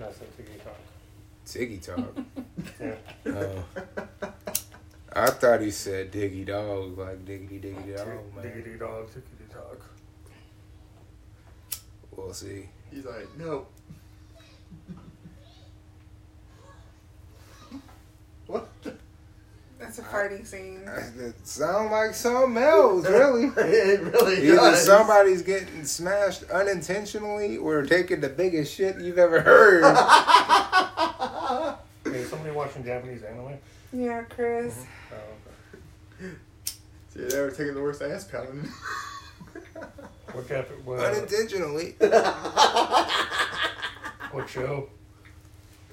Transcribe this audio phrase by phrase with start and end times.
[0.00, 0.76] That's a Tiggy Talk.
[1.44, 2.16] Tiggy talk.
[2.80, 2.94] Yeah.
[3.26, 3.64] Oh.
[5.12, 8.42] I thought he said diggy dog, like diggity diggity dog, man.
[8.44, 9.82] Diggity dog, tickety dog.
[12.12, 12.68] We'll see.
[12.90, 13.66] He's like, no.
[19.90, 20.82] That's a fighting scene.
[20.86, 23.46] Uh, it sounds like something else, really.
[23.46, 24.86] it really Either does.
[24.86, 29.82] somebody's getting smashed unintentionally or taking the biggest shit you've ever heard.
[32.04, 33.58] Hey, is somebody watching Japanese anime?
[33.92, 34.74] Yeah, Chris.
[34.74, 35.14] Mm-hmm.
[35.14, 36.34] Oh, okay.
[37.12, 38.68] See, they were taking the worst ass pounding.
[40.32, 41.94] What Jap- what, uh, unintentionally.
[44.32, 44.88] what show?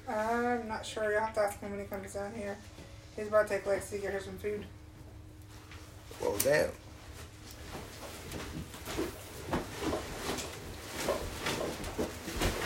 [0.08, 1.10] I'm not sure.
[1.12, 2.56] You'll have to ask him when he comes down here.
[3.18, 4.64] He's about to take Lexi to get her some food.
[6.20, 6.70] Well, damn.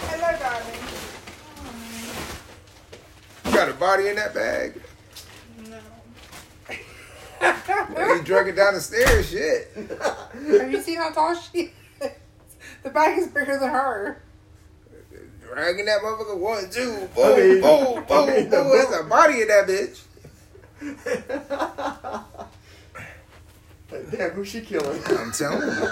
[0.08, 0.78] Hello, darling.
[3.46, 4.80] You got a body in that bag?
[5.68, 5.78] No.
[7.94, 9.72] Well, you drug it down the stairs, shit.
[9.74, 12.10] Have you seen how tall she is?
[12.84, 14.22] The bag is bigger than her.
[15.42, 18.68] Dragging that motherfucker one, two, boom, I mean- boom, boom, I mean, the boom.
[18.70, 20.02] There's a body in that bitch.
[24.10, 25.00] Damn, who's she killing?
[25.06, 25.86] I'm telling you.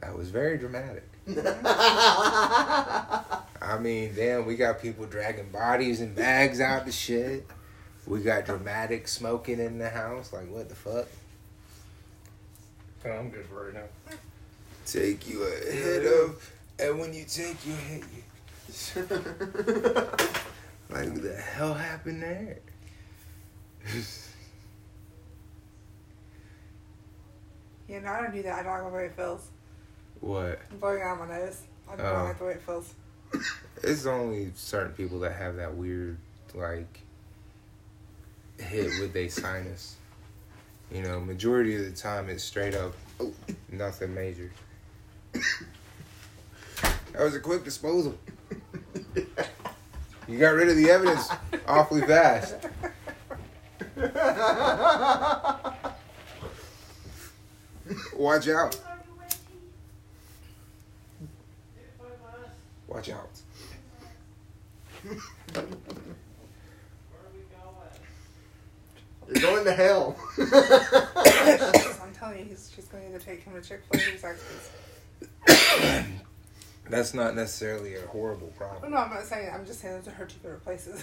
[0.00, 1.08] That was very dramatic.
[3.64, 7.46] I mean, damn, we got people dragging bodies and bags out the shit.
[8.06, 10.32] We got dramatic smoking in the house.
[10.32, 11.06] Like, what the fuck?
[13.06, 14.16] Oh, I'm good for right now.
[14.86, 18.22] Take you ahead of, and when you take you ahead, you.
[20.90, 22.58] Like, what the hell happened there?
[27.88, 28.60] Yeah, no, I don't do that.
[28.60, 29.48] I don't like the way it feels.
[30.20, 30.58] what?
[30.70, 31.60] I'm blowing out my nose.
[31.90, 32.24] I don't Oh.
[32.24, 32.94] like the way it feels.
[33.82, 36.16] It's only certain people that have that weird,
[36.54, 37.00] like,
[38.58, 39.96] hit with a sinus.
[40.90, 43.34] You know, majority of the time it's straight up oh,
[43.70, 44.50] nothing major.
[47.12, 48.18] That was a quick disposal.
[50.26, 51.28] You got rid of the evidence
[51.68, 52.56] awfully fast.
[58.16, 58.80] Watch out.
[62.88, 63.30] Watch out.
[69.28, 70.16] You're going to hell.
[72.02, 74.83] I'm telling you, he's, she's going to take him to Chick fil A.
[76.90, 78.92] That's not necessarily a horrible problem.
[78.92, 81.02] no, I'm not saying I'm just saying those are her two favorite places.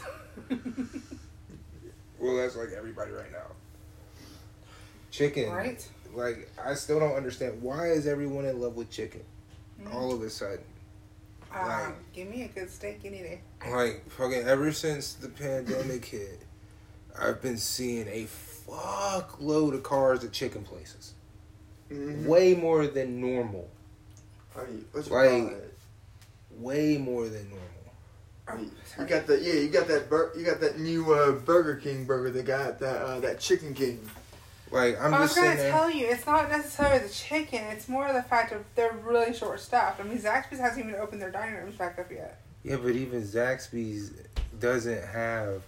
[2.19, 3.47] Well, that's like everybody right now.
[5.09, 5.49] Chicken.
[5.51, 5.89] right?
[6.13, 7.59] Like, I still don't understand.
[7.63, 9.23] Why is everyone in love with chicken?
[9.91, 10.59] All of a sudden.
[11.51, 11.93] Um, Right.
[12.13, 13.41] give me a good steak any day.
[13.67, 16.41] Like, fucking ever since the pandemic hit,
[17.19, 18.27] I've been seeing a
[18.67, 21.15] fuckload of cars at chicken places.
[21.89, 22.25] Mhm.
[22.27, 23.67] Way more than normal.
[24.57, 25.53] I mean, what's Like- your
[26.57, 27.67] Way more than normal.
[28.49, 31.75] Oh, you got the yeah, you got that bur- you got that new uh, Burger
[31.75, 32.29] King burger.
[32.29, 34.07] They got that uh, that Chicken King.
[34.69, 35.71] Like, I'm I was just gonna there.
[35.71, 37.61] tell you, it's not necessarily the chicken.
[37.71, 39.99] It's more the fact of they're really short staffed.
[40.01, 42.41] I mean, Zaxby's hasn't even opened their dining rooms back up yet.
[42.63, 44.11] Yeah, but even Zaxby's
[44.59, 45.63] doesn't have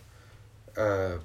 [0.77, 1.17] uh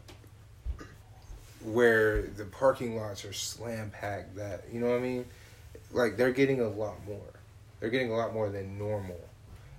[1.64, 5.24] where the parking lots are slam packed that you know what I mean?
[5.90, 7.20] Like they're getting a lot more.
[7.80, 9.20] They're getting a lot more than normal.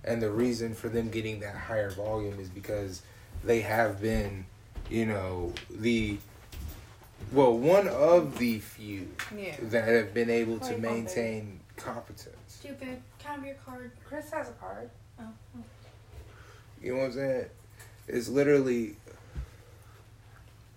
[0.04, 3.02] And the reason for them getting that higher volume is because
[3.44, 4.46] they have been,
[4.90, 6.18] you know, the
[7.32, 9.56] well, one of the few Yeah.
[9.62, 12.36] that have been able to Wait, one maintain competence.
[12.48, 13.02] Stupid.
[13.20, 13.92] Can I have your card?
[14.06, 14.90] Chris has a card.
[15.20, 15.24] Oh.
[15.58, 15.64] oh.
[16.82, 17.46] You know what I'm saying?
[18.08, 18.96] It's literally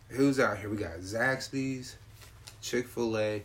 [0.08, 0.68] who's out here?
[0.68, 1.96] We got Zaxby's,
[2.60, 3.42] Chick Fil A.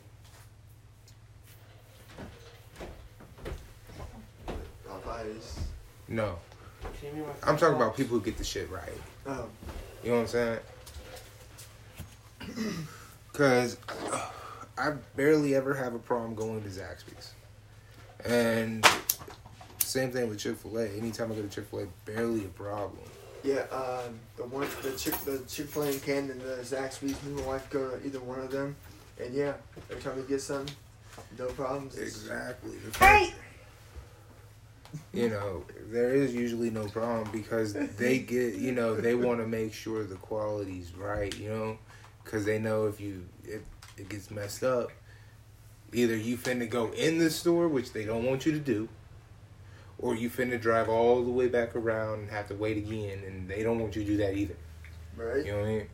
[5.33, 5.59] Popeyes.
[6.07, 6.37] No,
[6.81, 7.75] Can you give me my I'm talking phone?
[7.75, 8.89] about people who get the shit right.
[9.25, 9.45] Oh,
[10.03, 10.59] You know what I'm saying?
[13.33, 13.77] Cause
[14.11, 14.29] uh,
[14.77, 17.33] I barely ever have a problem going to Zaxby's,
[18.25, 18.85] and
[19.79, 20.87] same thing with Chick Fil A.
[20.97, 22.97] Anytime I go to Chick Fil A, barely a problem.
[23.43, 23.65] yeah.
[23.71, 24.03] Uh,
[24.37, 27.01] the one the chick the Chick Fil A in Canton and the Zaxby's.
[27.03, 28.75] Me and my wife go to either one of them,
[29.21, 29.53] and yeah,
[29.91, 30.65] every time we get some,
[31.37, 31.97] no problems.
[31.97, 32.77] Exactly.
[32.97, 33.33] Hey!
[35.13, 39.47] You know, there is usually no problem because they get, you know, they want to
[39.47, 41.77] make sure the quality's right, you know,
[42.23, 43.61] because they know if you, if
[43.97, 44.91] it gets messed up.
[45.93, 48.89] Either you finna go in the store, which they don't want you to do,
[49.99, 53.47] or you finna drive all the way back around and have to wait again, and
[53.47, 54.55] they don't want you to do that either.
[55.15, 55.45] Right?
[55.45, 55.87] You know what I mean?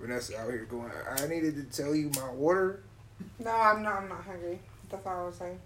[0.00, 2.82] Vanessa out here going, I needed to tell you my order.
[3.38, 4.02] No, I'm not.
[4.02, 4.60] I'm not hungry.
[4.90, 5.58] That's all I was saying.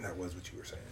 [0.00, 0.82] That was what you were saying.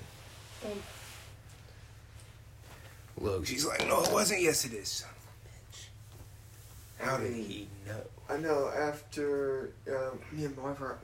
[3.21, 4.43] Look, she's like, no, it wasn't.
[4.43, 4.89] Yes, it is.
[4.89, 7.06] Son of a bitch.
[7.06, 8.01] How did he know?
[8.29, 10.99] I know after um, me and my wife were,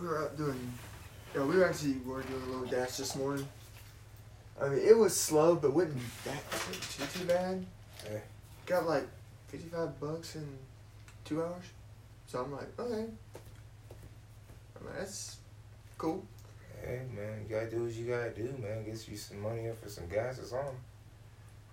[0.00, 0.72] we were out doing,
[1.34, 3.46] you know, we were actually we were doing a little dash this morning.
[4.62, 7.66] I mean, it was slow, but wasn't that too too bad.
[8.04, 8.18] Yeah.
[8.66, 9.06] Got like
[9.48, 10.46] fifty five bucks in
[11.24, 11.64] two hours,
[12.26, 13.06] so I'm like, okay.
[14.78, 15.38] I'm like, that's
[15.98, 16.24] cool.
[16.82, 18.84] Hey, man, you gotta do what you gotta do, man.
[18.84, 20.76] Get you some money up for some gas or something.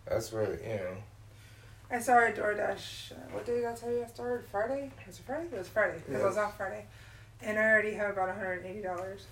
[0.06, 0.98] That's where, you know.
[1.90, 3.12] I started DoorDash.
[3.12, 4.46] Uh, what day did I tell you I started?
[4.50, 4.92] Friday?
[5.06, 5.48] Was it Friday?
[5.52, 6.00] It was Friday.
[6.08, 6.86] 'cause I was off Friday.
[7.42, 9.26] And I already have about $180.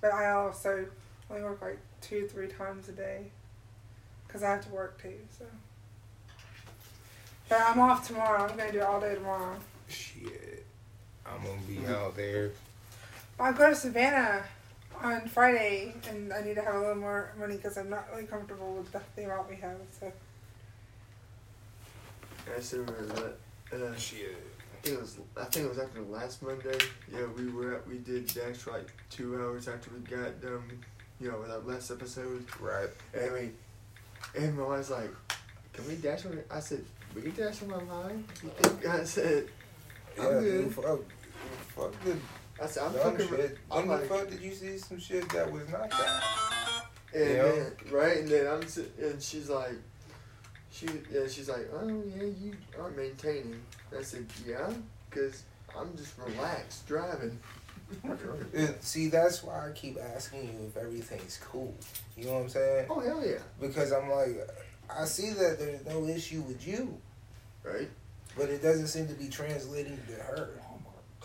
[0.00, 0.86] But I also
[1.30, 3.30] only work like two, three times a day.
[4.26, 5.44] Because I have to work too, so.
[7.48, 8.44] But I'm off tomorrow.
[8.46, 9.56] I'm going to do it all day tomorrow.
[9.88, 10.64] Shit.
[11.26, 12.52] I'm gonna be out there.
[13.40, 14.42] I go to Savannah
[15.02, 18.26] on Friday, and I need to have a little more money because I'm not really
[18.26, 19.76] comfortable with the, the amount we have.
[19.98, 20.12] So
[22.56, 23.04] I still remember
[23.72, 23.82] that.
[23.82, 24.36] Uh, Shit.
[24.72, 26.78] I think it was I think it was after last Monday.
[27.12, 30.62] Yeah, we were at, we did dash for like two hours after we got done,
[31.20, 32.46] you know, with our last episode.
[32.58, 32.88] Right.
[33.14, 33.50] And we,
[34.40, 35.10] and my wife's like,
[35.74, 36.84] "Can we dash on?" it?" I said,
[37.14, 38.86] "We can dash on my line." You think?
[38.86, 39.48] I said,
[40.18, 40.74] I'm Yeah, good.
[40.74, 41.00] fuck,
[41.76, 42.16] fuck the
[42.60, 43.58] "I said I'm dumb fucking." shit.
[43.70, 46.22] I'm When the like, fuck did you see some shit that was not that?
[47.14, 47.42] and Yeah.
[47.42, 49.74] then, right, and then I'm sit- and she's like,
[50.70, 53.60] she yeah, she's like, "Oh yeah, you are maintaining."
[53.98, 54.70] I said, "Yeah,
[55.08, 55.42] because
[55.76, 57.38] I'm just relaxed driving."
[58.80, 61.74] See, that's why I keep asking you if everything's cool.
[62.16, 62.86] You know what I'm saying?
[62.88, 64.48] Oh hell yeah, Because I'm like,
[64.88, 66.96] I see that there's no issue with you,
[67.64, 67.88] right?
[68.38, 70.50] but it doesn't seem to be translating to her.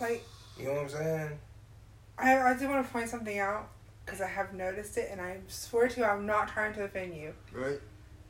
[0.01, 0.23] like
[0.57, 1.39] You know what I'm saying?
[2.17, 3.69] I, I do want to point something out
[4.05, 7.15] because I have noticed it, and I swear to you, I'm not trying to offend
[7.15, 7.33] you.
[7.51, 7.79] Right.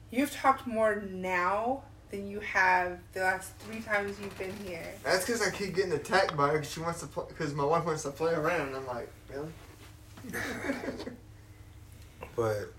[0.09, 4.87] You've talked more now than you have the last three times you've been here.
[5.03, 7.25] That's because I keep getting attacked by her because she wants to play.
[7.27, 8.67] Because my wife wants to play around.
[8.67, 9.51] And I'm like, really?
[12.35, 12.73] But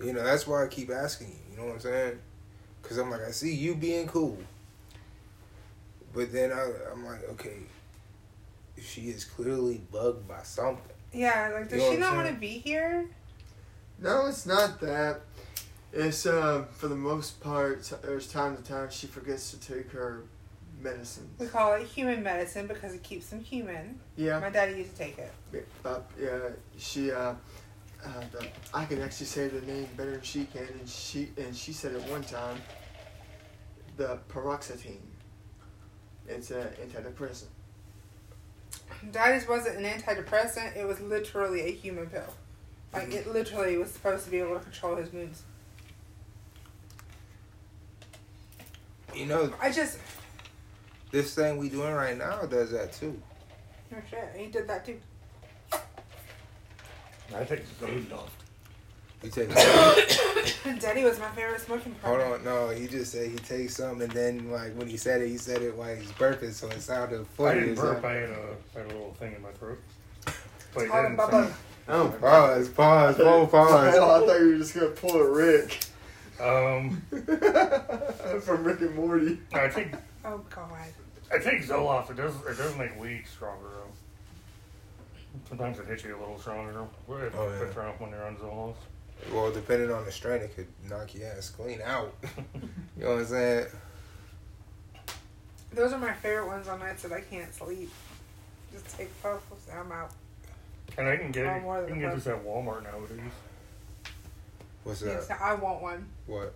[0.00, 1.34] you know, that's why I keep asking you.
[1.52, 2.18] You know what I'm saying?
[2.82, 4.36] Because I'm like, I see you being cool,
[6.12, 7.56] but then I, I'm like, okay,
[8.80, 10.84] she is clearly bugged by something.
[11.12, 13.06] Yeah, like does You know she not want to be here?
[14.00, 15.20] No, it's not that.
[15.92, 17.84] It's uh, for the most part.
[18.02, 20.24] There's time to time she forgets to take her
[20.80, 21.28] medicine.
[21.38, 24.00] We call it human medicine because it keeps them human.
[24.16, 24.40] Yeah.
[24.40, 25.32] My daddy used to take it.
[25.82, 27.34] But yeah, she uh,
[28.04, 31.54] uh, the, I can actually say the name better than she can, and she and
[31.56, 32.60] she said it one time.
[33.96, 34.98] The paroxetine.
[36.26, 37.48] It's an antidepressant.
[39.10, 40.76] Daddy's wasn't an antidepressant.
[40.76, 42.32] It was literally a human pill.
[42.92, 45.42] Like it literally was supposed to be able to control his moods.
[49.14, 49.98] You know, I just
[51.10, 53.20] this thing we doing right now does that too.
[53.94, 55.00] oh shit, he did that too.
[55.72, 58.43] I think it's good enough.
[59.24, 59.54] He takes.
[60.80, 62.34] Daddy was my favorite smoking Hold partner.
[62.36, 65.28] on, no, he just said he takes some, and then like when he said it,
[65.28, 67.50] he said it while he's burping, so it sounded funny.
[67.50, 68.02] I didn't as burp.
[68.02, 68.10] hell.
[68.10, 69.78] I had a, I had a little thing in my throat.
[70.74, 71.30] But it didn't Bubba.
[71.30, 71.54] sound-
[71.86, 73.72] Oh, Pause, pause, whoa, pause.
[73.94, 75.84] I thought you were just gonna pull a Rick
[76.40, 77.02] Um,
[78.42, 79.38] from Rick and Morty.
[79.52, 79.94] I think.
[80.24, 80.70] Oh god.
[81.32, 82.10] I take Zoloft.
[82.10, 83.92] It does it does make weed stronger though.
[85.48, 86.76] Sometimes it hits you a little stronger if,
[87.08, 87.88] Oh, if yeah.
[87.90, 88.76] it's when you're on Zoloft.
[89.32, 92.14] Well, depending on the strain, it could knock your ass clean out.
[92.96, 93.66] you know what I'm saying?
[95.72, 97.90] Those are my favorite ones on nights that I can't sleep.
[98.72, 100.10] Just take puffs and I'm out.
[100.96, 103.20] And I can get Oh, more you can get this at Walmart nowadays.
[104.84, 105.40] What's Yes, that?
[105.40, 106.06] I want one.
[106.26, 106.54] What?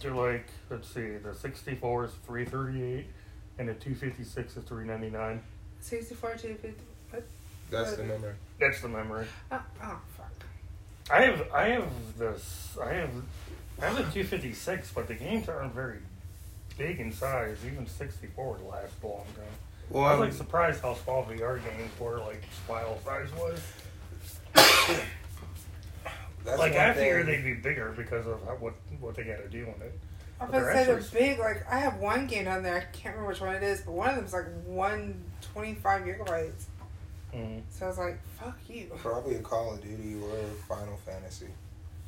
[0.00, 3.06] They're like let's see, the 64 is 338,
[3.58, 5.42] and the 256 is 399.
[5.80, 6.74] 64 to 50.
[7.10, 7.24] What?
[7.70, 8.36] That's the number.
[8.60, 9.26] That's the memory.
[9.50, 10.13] Oh, oh, fuck.
[11.10, 13.10] I have I have this I have
[13.80, 15.98] I have a 256, but the games aren't very
[16.78, 17.58] big in size.
[17.66, 19.44] Even 64 would last a long time.
[19.90, 23.60] Well, I was I'm- like surprised how small VR games were, like file size was.
[26.44, 29.48] that's like I figured they'd be bigger because of how, what what they got to
[29.48, 29.98] do on it.
[30.40, 31.38] I was But gonna they're say they're big.
[31.38, 32.76] Like I have one game on there.
[32.76, 36.02] I can't remember which one it is, but one of them's like one twenty five
[36.02, 36.64] gigabytes.
[37.34, 37.62] Mm.
[37.70, 40.36] So I was like, "Fuck you." Probably a Call of Duty or
[40.68, 41.48] Final Fantasy.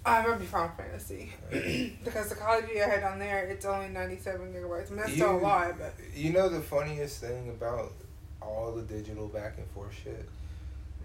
[0.05, 1.33] I might be Final Fantasy
[2.05, 4.87] because the Call of Duty I had on there, it's only ninety seven gigabytes.
[4.87, 7.93] I mean, that's still a lot, but You know the funniest thing about
[8.41, 10.29] all the digital back and forth shit?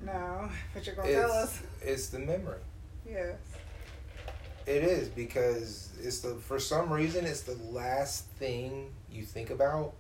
[0.05, 0.49] no.
[0.73, 2.59] But you're gonna tell us, It's, it's the memory.
[3.09, 3.37] yes.
[4.67, 9.93] It is because it's the for some reason it's the last thing you think about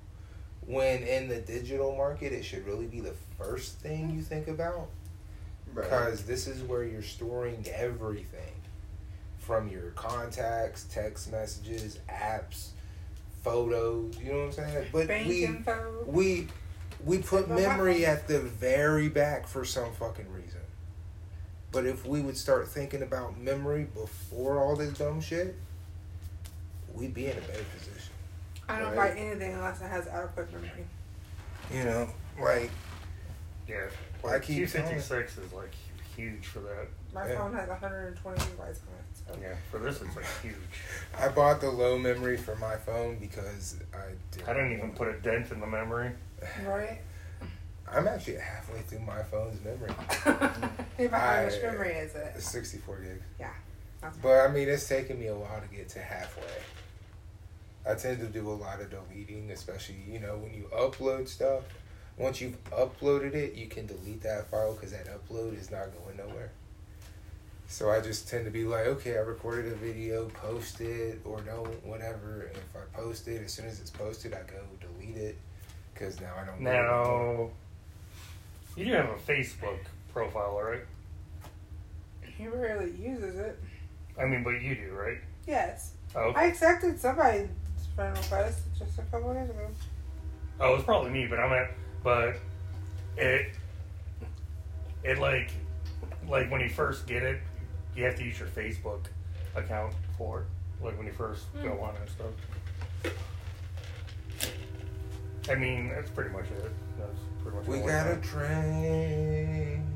[0.65, 4.87] when in the digital market it should really be the first thing you think about
[5.73, 5.83] Right.
[5.89, 8.53] because this is where you're storing everything
[9.39, 12.69] from your contacts, text messages, apps,
[13.43, 14.87] photos, you know what I'm saying?
[14.91, 16.03] But Bank we info.
[16.05, 16.47] we
[17.03, 20.59] we put memory at the very back for some fucking reason.
[21.71, 25.55] But if we would start thinking about memory before all this dumb shit,
[26.93, 28.10] we'd be in a better position.
[28.69, 29.13] I don't Right.
[29.15, 30.85] buy anything unless it has adequate memory.
[31.71, 32.71] You know, like
[33.67, 33.87] Yeah.
[34.23, 35.73] I Like keep Q fifty six is like
[36.15, 36.87] huge for that.
[37.13, 37.37] My Yeah.
[37.37, 38.77] phone has 120 gigabytes on it.
[39.27, 39.37] So.
[39.41, 39.55] Yeah.
[39.69, 40.55] For this it's like huge.
[41.17, 45.07] I bought the low memory for my phone because I didn't I didn't even put
[45.07, 46.11] a dent in the memory.
[46.65, 46.99] Right?
[47.87, 49.91] I'm actually halfway through my phone's memory.
[50.23, 52.33] how much memory is it?
[52.35, 53.23] It's 64 gigs.
[53.39, 53.49] Yeah.
[54.21, 56.43] But I mean, it's taken me a while to get to halfway.
[57.85, 61.63] I tend to do a lot of deleting, especially you know when you upload stuff.
[62.17, 66.17] Once you've uploaded it, you can delete that file because that upload is not going
[66.17, 66.51] nowhere.
[67.67, 71.39] So I just tend to be like, okay, I recorded a video, post it or
[71.39, 72.51] don't, whatever.
[72.53, 75.37] If I post it, as soon as it's posted, I go delete it
[75.93, 76.59] because now I don't.
[76.59, 76.73] need it.
[76.73, 77.49] Now
[78.75, 79.79] you do have a Facebook
[80.13, 80.81] profile, right?
[82.37, 83.57] He rarely uses it.
[84.19, 85.17] I mean, but you do, right?
[85.47, 85.93] Yes.
[86.15, 87.47] Oh, I accepted somebody's
[87.95, 89.67] friend request just a couple days ago.
[90.59, 91.71] oh, it's probably me, but I'm at,
[92.03, 92.35] but
[93.17, 93.53] it,
[95.03, 95.51] it like,
[96.27, 97.39] like when you first get it,
[97.95, 99.05] you have to use your Facebook
[99.55, 100.45] account for it.
[100.83, 101.83] Like when you first go hmm.
[101.83, 102.31] on and stuff.
[105.49, 106.71] I mean, that's pretty much it.
[106.97, 107.67] That's pretty much.
[107.67, 108.21] We the only got a thing.
[108.21, 109.87] train.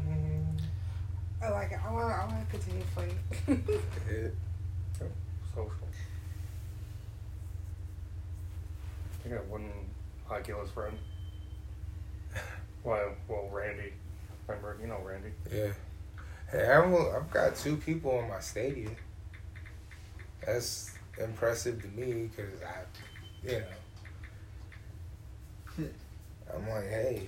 [1.42, 1.80] I like it.
[1.86, 2.14] I want.
[2.14, 3.20] I want to continue playing.
[4.10, 4.36] It,
[5.54, 5.85] social.
[9.25, 9.70] I got one
[10.29, 10.98] Oculus friend.
[12.84, 13.94] Well, well, Randy.
[14.48, 15.32] Remember, you know Randy.
[15.51, 15.72] Yeah.
[16.51, 18.96] Hey, I'm, I've got two people on my stadium.
[20.46, 23.63] That's impressive to me because I, you
[25.79, 25.86] know,
[26.55, 27.24] I'm like, hey,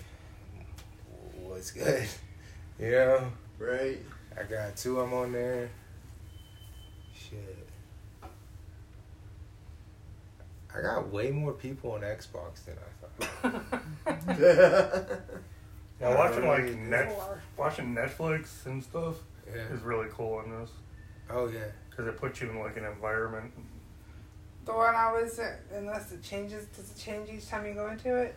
[1.42, 2.08] what's good?
[2.80, 3.98] You know, Right.
[4.40, 5.68] I got two of them on there.
[7.12, 7.67] Shit.
[10.78, 15.20] I got way more people on Xbox than I thought.
[16.00, 16.76] Now watching like Really?
[16.76, 17.12] net,
[17.58, 19.16] watching Netflix and stuff
[19.48, 19.64] Yeah.
[19.74, 20.70] is really cool in this
[21.28, 21.60] Oh yeah.
[21.90, 23.52] because it puts you in like an environment.
[24.66, 27.88] The one I was in, unless it changes, does it change each time you go
[27.88, 28.36] into it?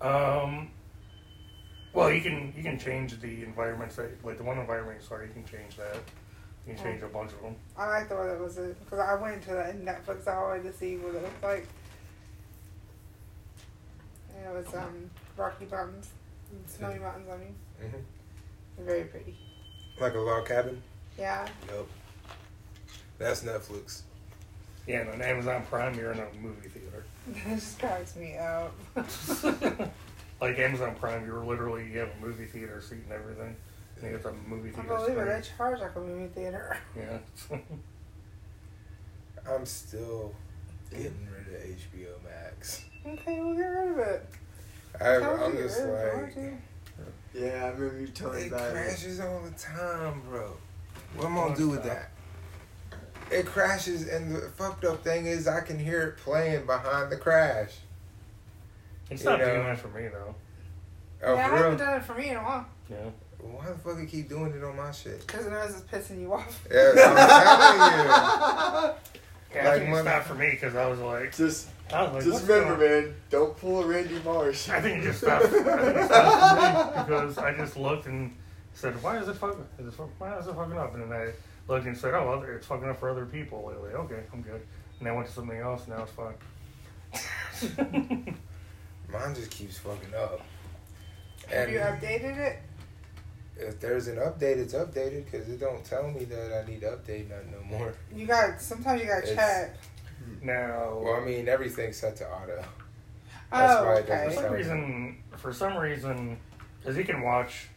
[0.00, 0.70] Um.
[1.92, 5.26] Well, you can you can change the environments that like the one environment you start.
[5.26, 5.96] You can change that.
[6.66, 7.54] You can change a bunch of them.
[7.76, 10.26] I like the one that was it because I went to that Netflix.
[10.26, 11.66] I wanted to see what it looked like.
[14.36, 16.08] And it was um Rocky Mountains,
[16.50, 17.28] and Snowy Mountains.
[17.32, 19.34] I mean, hmm very pretty.
[20.00, 20.82] Like a log cabin.
[21.18, 21.46] Yeah.
[21.68, 21.86] Yup.
[23.18, 24.02] That's Netflix.
[24.86, 27.04] Yeah, and on Amazon Prime, you're in a movie theater.
[27.44, 28.72] That just cracks me up.
[30.40, 33.56] like Amazon Prime, you're literally you have a movie theater seat and everything.
[33.96, 34.92] And you get the movie theater.
[34.94, 35.14] I theater.
[35.14, 35.24] believe it.
[35.36, 35.56] They screen.
[35.58, 36.78] charge like a movie theater.
[36.96, 37.58] Yeah.
[39.48, 40.34] I'm still
[40.90, 42.84] getting rid of HBO Max.
[43.06, 44.26] Okay, we'll get rid of it.
[45.00, 46.58] I, Tell I'm me, just like, you?
[47.34, 48.72] Yeah, I remember you telling me it about it.
[48.72, 50.52] crashes all the time, bro.
[51.14, 52.10] What am I gonna do with that?
[53.30, 57.16] It crashes, and the fucked up thing is, I can hear it playing behind the
[57.16, 57.72] crash.
[59.10, 59.46] It's You not know.
[59.54, 60.34] doing that for me though.
[61.24, 62.96] Oh, yeah, I for haven't done it for me in a while Yeah.
[63.52, 65.26] Why the fuck you keep doing it on my shit?
[65.26, 66.66] because it knows it's pissing you off.
[66.70, 68.94] Yeah, I'm telling you.
[69.54, 72.24] Yeah, Like I it's not for me because I was like, Just, I was like,
[72.24, 73.14] just remember, going- man.
[73.30, 74.68] Don't pull a Randy Marsh.
[74.68, 75.46] I think it just stopped.
[75.46, 78.36] I think it stopped because I just looked and
[78.74, 79.64] said, "Why is it fucking?
[79.78, 81.30] Is it, fuck- why is it fucking up?" And then I
[81.72, 84.60] looked and said, "Oh, well, it's fucking up for other people lately." Okay, I'm good.
[84.98, 85.86] And I went to something else.
[85.86, 86.34] And Now it's fine.
[89.10, 90.42] Mine just keeps fucking up.
[91.48, 92.58] Have you updated it?
[93.58, 96.88] If there's an update, it's updated because it don't tell me that I need to
[96.88, 97.94] update nothing no more.
[98.14, 99.76] You got sometimes you got to check.
[100.42, 102.56] Now, Well, I mean, everything's set to auto.
[103.52, 104.34] That's Oh, why it for doesn't okay.
[104.34, 106.38] some reason, for some reason,
[106.80, 107.68] because he can watch,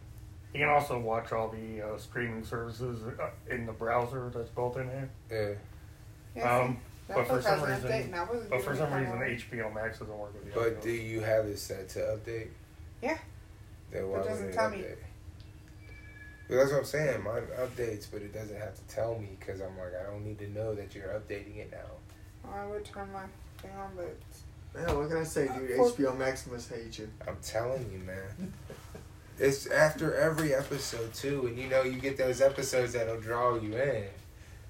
[0.52, 4.78] he can also watch all the uh, streaming services uh, in the browser that's built
[4.78, 5.10] in here.
[5.32, 5.50] Yeah.
[6.42, 9.14] Yeah, Um, but for some reason- update and I wasn't But for some reason.
[9.20, 10.82] HBO Max doesn't work with the But audio.
[10.82, 12.48] do you have it set to update?
[13.02, 13.18] Yeah.
[13.92, 14.78] Then why It doesn't wouldn't tell me.
[14.78, 14.84] update?
[14.84, 15.09] Well,
[16.58, 17.24] that's what I'm saying.
[17.24, 20.40] Mine updates, but it doesn't have to tell me because I'm like, I don't need
[20.40, 22.50] to know that you're updating it now.
[22.52, 23.24] I would turn my
[23.62, 24.18] thing on, but
[24.76, 25.76] Man, what can I say, dude?
[25.76, 27.10] For- HBO Max must hate you.
[27.28, 28.54] I'm telling you, man.
[29.40, 33.74] It's after every episode too, and you know you get those episodes that'll draw you
[33.78, 34.06] in.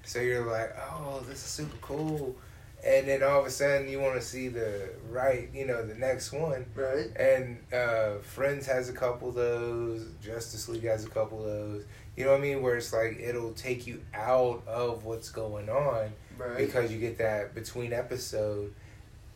[0.04, 2.36] So you're like, oh, this is super cool,
[2.84, 5.94] and then all of a sudden you want to see the right, you know, the
[5.94, 6.66] next one.
[6.74, 7.08] Right?
[7.16, 10.06] And uh, Friends has a couple of those.
[10.22, 11.84] Justice League has a couple of those.
[12.16, 12.62] You know what I mean?
[12.62, 16.56] Where it's like it'll take you out of what's going on Right.
[16.56, 18.72] because you get that between episode,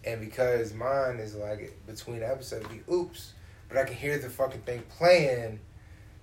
[0.04, 3.32] and because mine is like between episodes, you oops,
[3.68, 5.60] but I can hear the fucking thing playing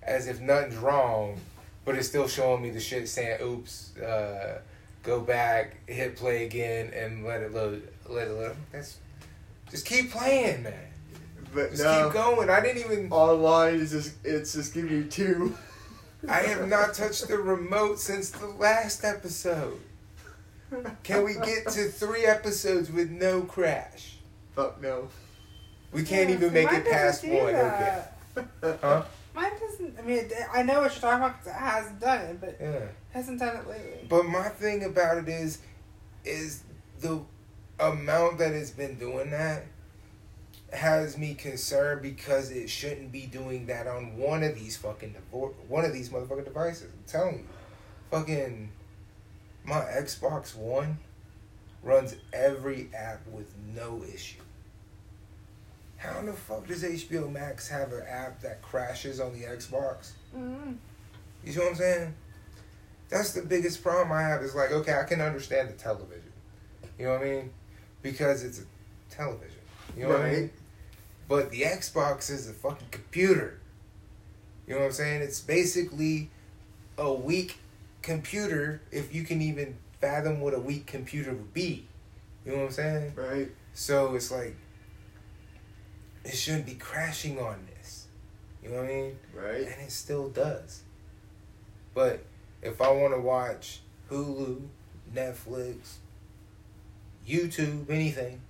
[0.02, 1.38] as if nothing's wrong,
[1.84, 4.58] but it's still showing me the shit saying oops, uh,
[5.02, 8.56] go back, hit play again, and let it load, let it load.
[8.72, 8.98] That's
[9.70, 10.74] just keep playing, man.
[11.54, 12.50] but Just no, keep going.
[12.50, 13.12] I didn't even.
[13.12, 15.56] online is just it's just giving you two.
[16.28, 19.80] I have not touched the remote since the last episode.
[21.02, 24.16] Can we get to three episodes with no crash?
[24.54, 25.08] Fuck no.
[25.92, 27.54] We can't Yeah, even make it past one.
[27.54, 28.04] Okay.
[28.62, 29.02] Huh?
[30.02, 32.86] I mean, I know what you're talking about because it hasn't done it, but Yeah.
[33.12, 34.06] hasn't done it lately.
[34.08, 35.58] But my thing about it is,
[36.24, 36.62] is
[37.00, 37.20] the
[37.78, 39.64] amount that it's been doing that
[40.72, 45.54] has me concerned because it shouldn't be doing that on one of these fucking devor-
[45.68, 46.90] one of these motherfucking devices.
[46.92, 47.44] I'm telling you,
[48.10, 48.70] fucking
[49.64, 50.98] my Xbox One
[51.82, 54.40] runs every app with no issue.
[56.02, 60.12] How in the fuck does HBO Max have an app that crashes on the Xbox?
[60.36, 60.72] Mm-hmm.
[61.44, 62.14] You see what I'm saying?
[63.08, 64.42] That's the biggest problem I have.
[64.42, 66.32] Is like, okay, I can understand the television.
[66.98, 67.50] You know what I mean?
[68.02, 69.60] Because it's a television.
[69.96, 70.50] You know what I mean?
[71.28, 73.60] But the Xbox is a fucking computer.
[74.66, 75.22] You know what I'm saying?
[75.22, 76.30] It's basically
[76.98, 77.58] a weak
[78.02, 81.86] computer if you can even fathom what a weak computer would be.
[82.44, 83.12] You know what I'm saying?
[83.14, 83.52] Right.
[83.72, 84.56] So it's like
[86.24, 88.06] it shouldn't be crashing on this.
[88.62, 89.18] You know what I mean?
[89.34, 89.62] Right.
[89.62, 90.82] and it still does.
[91.94, 92.22] But
[92.62, 93.80] if I want to watch
[94.10, 94.62] Hulu,
[95.14, 95.96] Netflix,
[97.28, 98.40] YouTube, anything,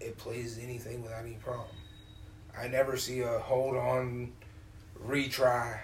[0.00, 1.76] it plays anything without any problem.
[2.58, 4.32] I never see a hold on,
[5.06, 5.78] retry,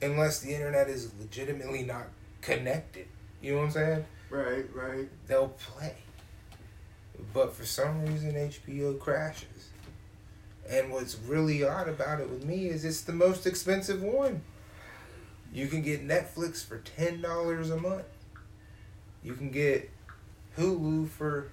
[0.00, 2.06] unless the internet is legitimately not
[2.40, 3.06] connected.
[3.42, 4.04] You know what I'm saying?
[4.30, 4.64] Right.
[4.74, 5.08] Right.
[5.26, 5.94] They'll play.
[7.32, 9.70] But for some reason, HBO crashes.
[10.68, 14.42] And what's really odd about it with me is it's the most expensive one.
[15.52, 18.04] You can get Netflix for ten dollars a month.
[19.22, 19.90] You can get
[20.56, 21.48] Hulu for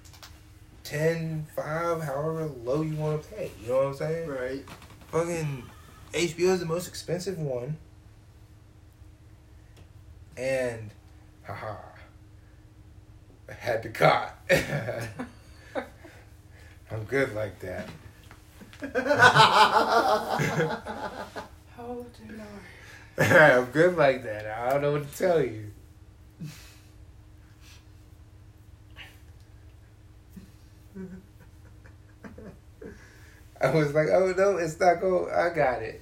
[0.84, 3.52] ten, five, however low you want to pay.
[3.62, 4.30] You know what I'm saying?
[4.30, 4.66] Right.
[5.12, 5.64] Fucking
[6.14, 7.78] HBO is the most expensive one.
[10.38, 10.92] And
[11.44, 11.76] haha.
[13.50, 14.38] I had to cut.
[16.92, 17.88] I'm good like that.
[22.20, 22.50] Dear Lord.
[23.20, 24.46] I'm good like that.
[24.46, 25.72] I don't know what to tell you.
[33.62, 35.34] I was like, oh no, it's not going.
[35.34, 36.02] I got it.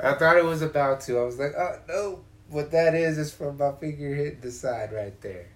[0.00, 1.18] I thought it was about to.
[1.18, 4.92] I was like, oh no, what that is is from my finger hitting the side
[4.92, 5.48] right there.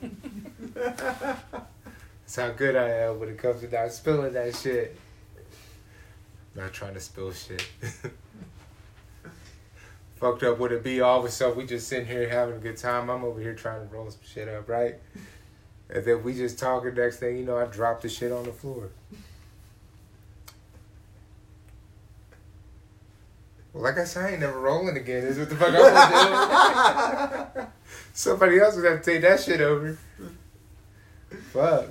[0.74, 4.96] That's how good I am when it comes to not spilling that shit.
[6.54, 7.66] Not trying to spill shit.
[10.16, 12.58] Fucked up would it be all of a sudden we just sitting here having a
[12.58, 13.08] good time.
[13.08, 14.96] I'm over here trying to roll some shit up, right?
[15.88, 18.52] And then we just talking next thing you know, I drop the shit on the
[18.52, 18.90] floor.
[23.72, 25.22] Well, like I said, I ain't never rolling again.
[25.22, 27.66] This is what the fuck I'm gonna do.
[28.12, 29.96] Somebody else would have to take that shit over.
[31.52, 31.86] Fuck.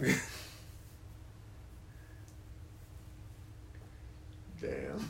[4.62, 5.10] Damn.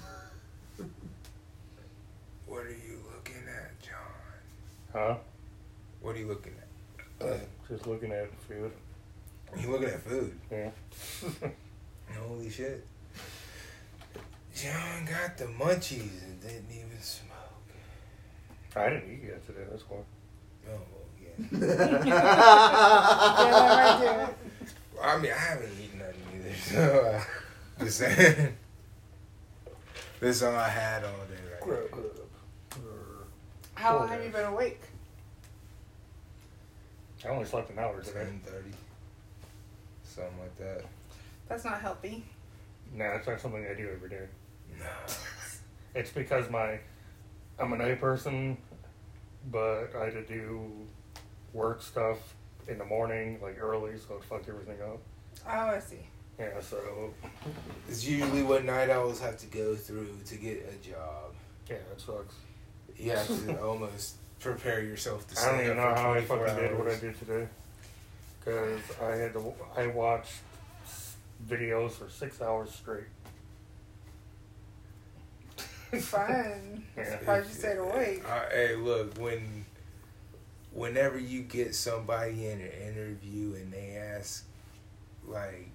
[2.45, 4.93] What are you looking at, John?
[4.93, 5.15] Huh?
[6.01, 6.53] What are you looking
[7.19, 7.27] at?
[7.27, 7.37] Uh,
[7.69, 8.71] Just looking at food.
[9.59, 10.39] you looking at food.
[10.51, 10.69] Yeah.
[12.27, 12.85] Holy shit.
[14.55, 17.29] John got the munchies and didn't even smoke.
[18.75, 19.65] I didn't eat yet today.
[19.69, 19.97] That's why.
[20.67, 20.71] Oh,
[21.21, 21.29] yeah.
[22.05, 22.25] Yeah,
[23.45, 24.35] that might.
[25.01, 26.81] I mean, I haven't eaten nothing either, so
[27.15, 28.53] uh, just saying.
[30.19, 31.97] this is all I had all day right Grub, now.
[31.97, 32.05] grub.
[33.75, 34.81] How long have you been awake?
[37.23, 38.25] I only slept an hour today.
[38.25, 38.71] Ten thirty,
[40.03, 40.85] something like that.
[41.47, 42.23] That's not healthy.
[42.93, 44.25] Nah, it's not something I do every day.
[44.79, 44.85] No.
[45.95, 46.79] It's because my
[47.57, 48.57] I'm a night person,
[49.51, 50.71] but I had to do
[51.53, 52.17] work stuff
[52.67, 54.99] in the morning, like early, so it fucked everything up.
[55.47, 55.97] Oh, I see.
[56.39, 57.13] Yeah, so
[57.87, 61.33] It's usually what night owls have to go through to get a job.
[61.69, 62.35] yeah, it sucks.
[62.97, 66.55] You have to almost prepare yourself to I don't even know how I 24 fucking
[66.63, 67.47] did what I did today.
[68.45, 70.31] Cause I had to I watched
[71.47, 73.03] videos for six hours straight.
[75.97, 76.83] Fun.
[76.97, 77.11] Yeah.
[77.11, 78.23] Surprised you stayed awake.
[78.27, 79.63] Uh, hey, look, when
[80.73, 84.43] whenever you get somebody in an interview and they ask,
[85.25, 85.69] like,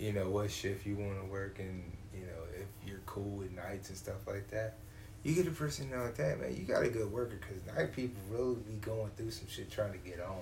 [0.00, 3.52] you know, what shift you want to work and, you know, if you're cool with
[3.52, 4.78] nights and stuff like that,
[5.22, 8.20] you get a person like that, man, you got a good worker because night people
[8.30, 10.40] really be going through some shit trying to get on.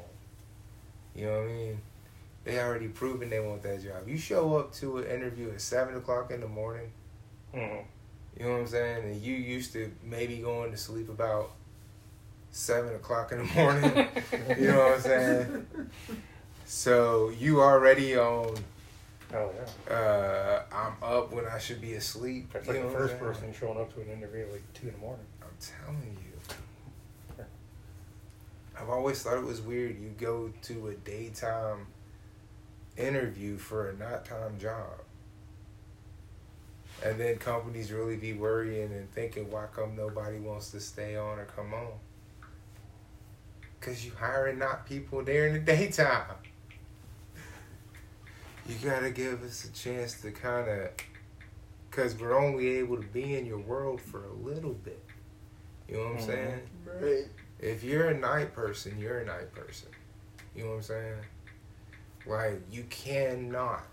[1.15, 1.81] You know what I mean?
[2.45, 4.09] They already proven they want that job.
[4.09, 6.91] You show up to an interview at 7 o'clock in the morning,
[7.53, 7.85] Mhm.
[8.39, 9.05] You know what I'm saying?
[9.05, 11.51] And you used to maybe going to sleep about
[12.51, 14.09] seven o'clock in the morning.
[14.59, 15.67] you know what I'm saying?
[16.65, 18.57] So you already on.
[19.35, 19.51] Oh
[19.89, 19.95] yeah.
[19.95, 22.53] Uh, I'm up when I should be asleep.
[22.53, 24.95] That's you like the first person showing up to an interview at like two in
[24.95, 25.27] the morning.
[25.43, 26.25] I'm telling you.
[28.81, 30.01] I've always thought it was weird.
[30.01, 31.89] You go to a daytime
[32.97, 35.01] interview for a nighttime job.
[37.05, 41.39] And then companies really be worrying and thinking, why come nobody wants to stay on
[41.39, 41.93] or come on?
[43.79, 46.35] Because you hiring not people there in the daytime.
[48.67, 50.91] You gotta give us a chance to kind of,
[51.89, 55.03] because we're only able to be in your world for a little bit.
[55.89, 56.27] You know what I'm Mhm.
[56.27, 56.71] saying?
[57.01, 57.27] Right.
[57.61, 59.89] If you're a night person, you're a night person.
[60.55, 61.21] You know what I'm saying?
[62.27, 63.89] Like, you cannot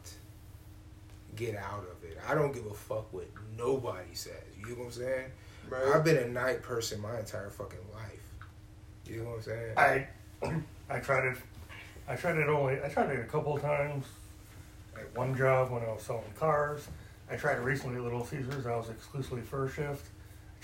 [1.36, 2.18] get out of it.
[2.28, 4.34] I don't give a fuck what nobody says.
[4.60, 5.26] You know what I'm saying?
[5.70, 5.84] Right.
[5.94, 8.22] I've been a night person my entire fucking life.
[9.08, 9.78] You know what I'm saying?
[9.78, 10.08] I
[10.90, 11.38] I tried it.
[12.08, 12.78] I tried it only.
[12.84, 14.06] I tried it a couple of times.
[14.96, 16.88] At one job when I was selling cars.
[17.30, 18.66] I tried it recently at Little Caesars.
[18.66, 20.06] I was exclusively first shift.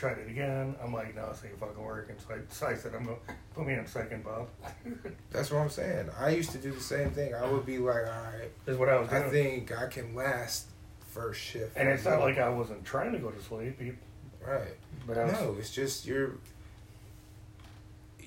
[0.01, 0.75] Tried it again.
[0.83, 2.15] I'm like, no, this ain't fucking working.
[2.27, 3.17] So I, so I said, I'm gonna
[3.53, 4.47] put me in second, Bob.
[5.31, 6.09] That's what I'm saying.
[6.19, 7.35] I used to do the same thing.
[7.35, 10.65] I would be like, all right, is what I was I think I can last
[11.11, 11.77] first shift.
[11.77, 13.91] and it's not like I wasn't trying to go to sleep, e-
[14.43, 14.73] Right.
[15.05, 15.33] but I was.
[15.33, 16.31] No, it's just you're.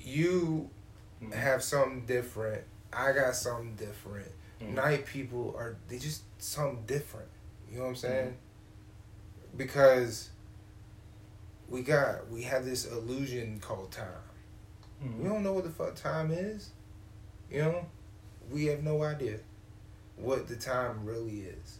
[0.00, 0.70] You
[1.22, 1.32] Mm.
[1.32, 2.62] have something different.
[2.92, 4.30] I got something different.
[4.62, 4.74] Mm.
[4.74, 7.28] Night people are they just something different.
[7.68, 8.36] You know what I'm saying?
[9.56, 10.30] Because
[11.68, 14.06] we got we have this illusion called time.
[15.02, 15.18] Mhm.
[15.18, 16.70] We don't know what the fuck time is.
[17.50, 17.86] You know?
[18.50, 19.38] We have no idea
[20.16, 21.78] what the time really is.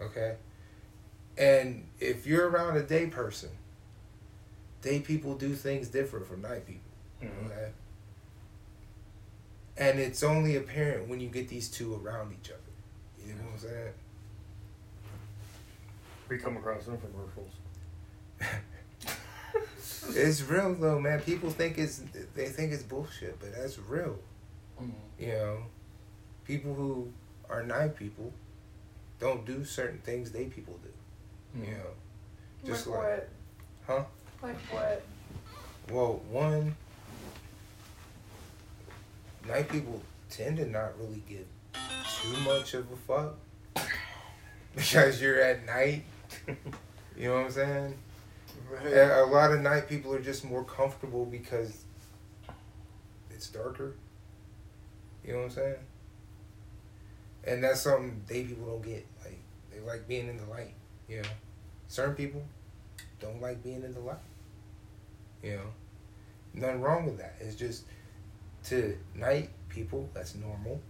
[0.00, 0.36] Okay?
[1.36, 3.50] And if you're around a day person,
[4.82, 6.90] day people do things different from night people.
[7.22, 7.46] Mhm.
[7.46, 7.72] Okay?
[9.76, 12.60] And it's only apparent when you get these two around each other.
[13.24, 13.94] You know what I'm saying?
[16.28, 17.52] We come across infomercials.
[20.10, 21.20] It's real though, man.
[21.20, 22.02] People think it's
[22.34, 24.18] they think it's bullshit, but that's real.
[24.80, 24.92] Mm-hmm.
[25.18, 25.58] You know,
[26.44, 27.12] people who
[27.50, 28.32] are night people
[29.18, 31.60] don't do certain things they people do.
[31.60, 31.72] You mm-hmm.
[31.72, 31.86] know,
[32.64, 33.28] just like, like, what?
[33.86, 34.04] huh?
[34.42, 35.02] Like what?
[35.90, 36.76] Well, one,
[39.46, 41.46] night people tend to not really give
[42.22, 43.36] too much of a fuck
[44.76, 46.04] because you're at night.
[47.18, 47.94] You know what I'm saying?
[48.70, 48.86] Right.
[48.86, 51.84] And a lot of night people are just more comfortable because
[53.30, 53.94] it's darker.
[55.24, 55.76] You know what I'm saying?
[57.44, 59.06] And that's something day people don't get.
[59.24, 59.38] Like
[59.70, 60.74] they like being in the light.
[61.08, 61.28] You know,
[61.86, 62.42] certain people
[63.20, 64.16] don't like being in the light.
[65.42, 65.62] You know,
[66.54, 67.36] nothing wrong with that.
[67.40, 67.84] It's just
[68.64, 70.80] to night people that's normal.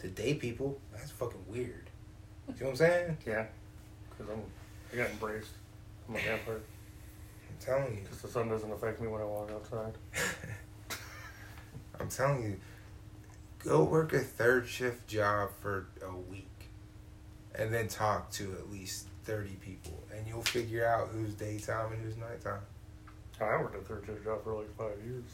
[0.00, 1.90] To day people that's fucking weird.
[2.48, 3.16] You know what I'm saying?
[3.26, 3.46] Yeah,
[4.10, 4.42] because I'm.
[4.92, 5.52] I got embraced.
[6.08, 6.60] I'm a vampire.
[7.60, 8.02] Telling you.
[8.02, 9.92] Because the sun doesn't affect me when I walk outside.
[12.00, 12.56] I'm telling you,
[13.58, 16.46] go work a third shift job for a week
[17.54, 22.02] and then talk to at least 30 people and you'll figure out who's daytime and
[22.02, 22.62] who's nighttime.
[23.40, 25.24] I worked a third shift job for like five years.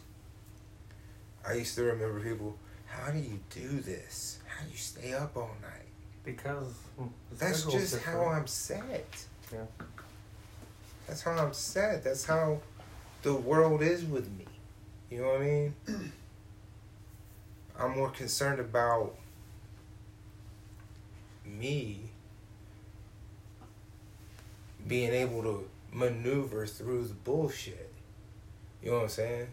[1.47, 2.57] I used to remember people.
[2.87, 4.39] How do you do this?
[4.47, 5.89] How do you stay up all night?
[6.25, 7.09] Because mm,
[7.39, 8.27] That's just how.
[8.27, 9.25] I'm set.
[9.53, 9.61] Yeah.
[11.07, 12.05] That's how I'm set.
[12.05, 12.61] That's how
[13.23, 14.47] the world is with me.
[15.11, 15.75] You know what I mean?
[17.79, 19.15] I'm more concerned about
[21.45, 22.11] me
[24.87, 27.93] being able to maneuver through the bullshit.
[28.83, 29.47] You know what I'm saying?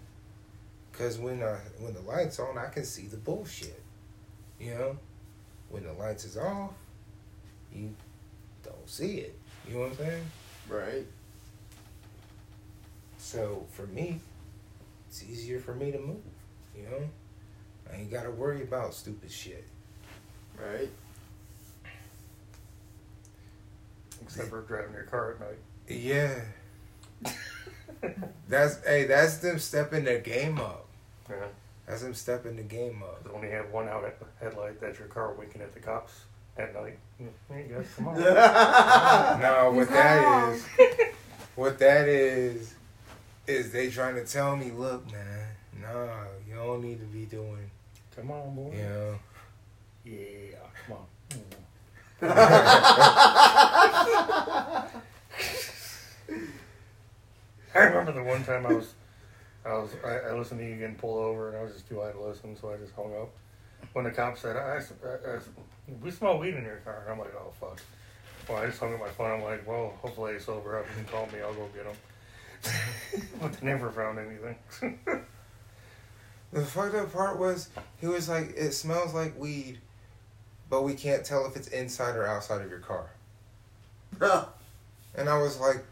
[0.93, 3.81] Cause when I when the lights on, I can see the bullshit.
[4.59, 4.97] You know,
[5.69, 6.71] when the lights is off,
[7.73, 7.95] you
[8.63, 9.35] don't see it.
[9.67, 10.25] You know what I'm saying?
[10.69, 11.05] Right.
[13.23, 14.19] So for me,
[15.07, 16.17] it's easier for me to move.
[16.75, 17.09] You know,
[17.91, 19.63] I ain't gotta worry about stupid shit.
[20.61, 20.89] Right.
[24.21, 25.57] Except for driving your car at night.
[25.87, 26.41] Yeah,
[28.49, 30.85] that's hey, that's them stepping their game up.
[31.29, 31.45] Yeah.
[31.87, 33.33] That's them stepping the game up.
[33.33, 36.13] When you have one out at the headlight, that's your car winking at the cops
[36.57, 36.99] at night.
[37.49, 38.15] Hey guys, come on.
[39.41, 40.53] No, what He's that wrong.
[40.53, 40.65] is,
[41.55, 42.75] what that is,
[43.47, 45.47] is they trying to tell me, look, man,
[45.81, 46.09] no,
[46.47, 47.69] you don't need to be doing,
[48.15, 48.71] come on, boy.
[48.75, 49.15] you know.
[50.05, 51.05] Yeah, come on.
[57.75, 58.93] I remember the one time I was,
[59.65, 62.01] I was, I, I listened to you getting pulled over, and I was just too
[62.01, 63.29] high to listen, so I just hung up.
[63.93, 65.39] When the cop said, I, I, I,
[66.01, 67.81] "We smell weed in your car," and I'm like, "Oh fuck."
[68.47, 69.31] Well, I just hung up my phone.
[69.31, 70.85] I'm like, "Well, hopefully they sober up.
[70.89, 71.41] You can call me.
[71.41, 71.95] I'll go get them."
[73.41, 74.99] but they never found anything.
[76.53, 79.79] The fucked up part was he was like, it smells like weed,
[80.69, 83.09] but we can't tell if it's inside or outside of your car.
[85.15, 85.83] And I was like,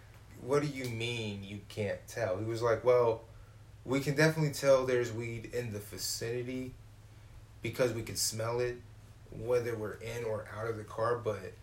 [0.42, 2.38] what do you mean you can't tell?
[2.38, 3.24] He was like, well,
[3.86, 6.74] we can definitely tell there's weed in the vicinity
[7.64, 8.78] because we can smell it,
[9.32, 11.54] whether we're in or out of the car, but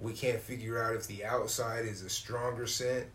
[0.00, 3.06] we can't figure out if the outside is a stronger scent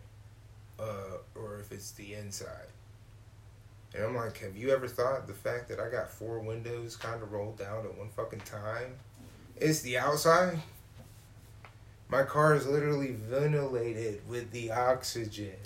[0.79, 2.67] uh, or if it's the inside.
[3.95, 7.21] And I'm like, have you ever thought the fact that I got four windows kind
[7.21, 8.95] of rolled down at one fucking time?
[9.57, 10.59] It's the outside.
[12.07, 15.57] My car is literally ventilated with the oxygen.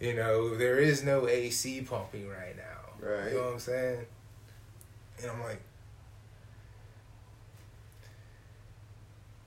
[0.00, 3.06] You know, there is no AC pumping right now.
[3.06, 3.32] Right.
[3.32, 4.06] You know what I'm saying?
[5.22, 5.60] And I'm like,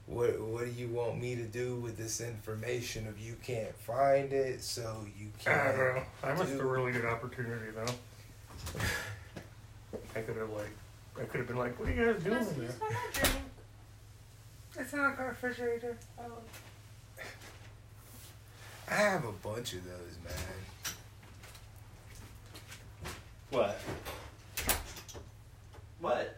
[0.09, 4.33] what what do you want me to do with this information if you can't find
[4.33, 6.01] it so you can't don't know.
[6.23, 7.93] I missed a do- really good opportunity though.
[10.15, 10.71] I could have like,
[11.19, 13.35] I could have been like, "What are you guys doing Let's there?" use my drink.
[14.77, 15.97] It's not a refrigerator.
[16.19, 16.23] Oh.
[18.89, 20.33] I have a bunch of those, man.
[23.51, 23.79] What?
[25.99, 26.35] What?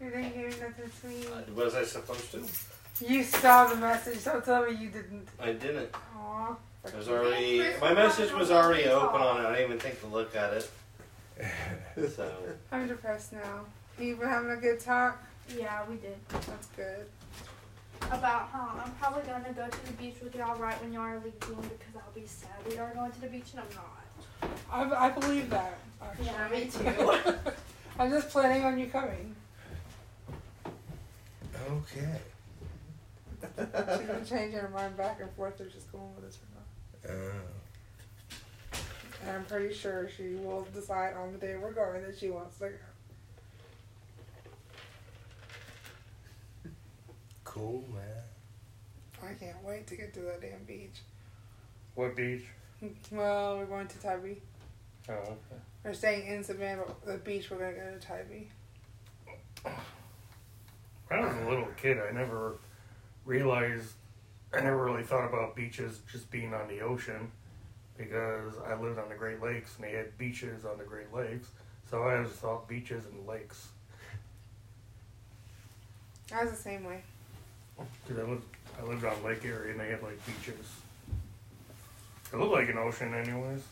[0.00, 1.26] You didn't give me nothing sweet.
[1.30, 2.44] Uh, Was I supposed to?
[3.06, 4.24] You saw the message.
[4.24, 5.28] Don't tell me you didn't.
[5.40, 5.88] I didn't.
[6.16, 6.56] Aw.
[6.92, 7.62] I was already.
[7.80, 9.48] My message was already open on it.
[9.48, 10.70] I didn't even think to look at it.
[12.16, 12.30] So
[12.72, 13.64] I'm depressed now.
[13.98, 15.22] You been having a good talk?
[15.54, 16.16] Yeah, we did.
[16.30, 17.06] That's good.
[18.10, 21.16] About how I'm probably gonna go to the beach with y'all right when y'all are
[21.16, 24.94] leaving because I'll be sad we are going to the beach and I'm not.
[24.96, 25.78] I, I believe that.
[26.22, 27.18] Yeah, me too.
[27.98, 29.34] I'm just planning on you coming.
[31.70, 32.20] Okay.
[33.56, 37.16] She's been changing her mind back and forth of just going with us or not.
[37.16, 38.78] Uh,
[39.22, 42.56] And I'm pretty sure she will decide on the day we're going that she wants
[42.58, 42.74] to go.
[47.44, 48.04] cool, man.
[49.30, 51.00] I can't wait to get to that damn beach.
[51.94, 52.44] What beach?
[53.10, 54.36] Well, we're going to Tybee.
[55.08, 55.60] Oh, okay.
[55.84, 56.84] We're staying in Savannah.
[57.04, 58.48] The beach, we're going to go to Tybee.
[61.08, 62.54] When I was a little kid, I never
[63.30, 63.92] realized,
[64.52, 67.30] I never really thought about beaches just being on the ocean
[67.96, 71.48] because I lived on the Great Lakes and they had beaches on the Great Lakes.
[71.88, 73.68] So I always thought beaches and lakes.
[76.34, 77.02] I was the same way.
[78.04, 78.44] Because I lived,
[78.80, 80.66] I lived on Lake Erie and they had like beaches.
[82.32, 83.62] It looked like an ocean, anyways.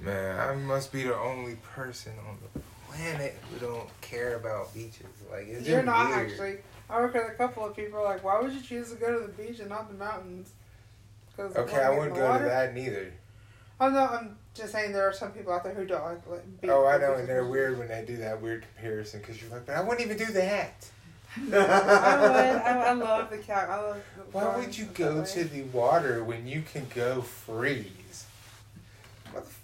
[0.00, 5.06] Man, I must be the only person on the planet who don't care about beaches.
[5.30, 6.30] Like, it's You're not weird.
[6.30, 6.56] actually.
[6.90, 9.26] I work with a couple of people like, why would you choose to go to
[9.26, 10.50] the beach and not the mountains?
[11.36, 13.12] Cause Okay, I wouldn't go to that neither.
[13.80, 16.26] Oh no, I'm just saying there are some people out there who don't like.
[16.26, 19.40] like beach, Oh, I know, and they're weird when they do that weird comparison because
[19.40, 20.88] you're like, but I wouldn't even do that.
[21.36, 21.56] I would.
[21.56, 23.70] I, I love the cat.
[23.70, 24.02] I love.
[24.16, 28.26] The Why would you go to the water when you can go freeze?
[29.30, 29.60] What the f-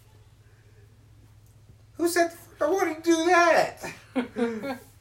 [1.96, 4.78] Who said the I want to do that.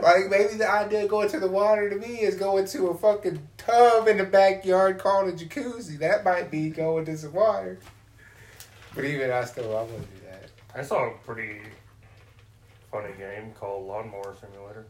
[0.00, 2.96] like maybe the idea of going to the water to me is going to a
[2.96, 5.98] fucking tub in the backyard called a jacuzzi.
[5.98, 7.78] That might be going to some water.
[8.94, 10.50] But even I still I wouldn't do that.
[10.74, 11.60] I saw a pretty
[12.90, 14.86] funny game called Lawnmower Simulator.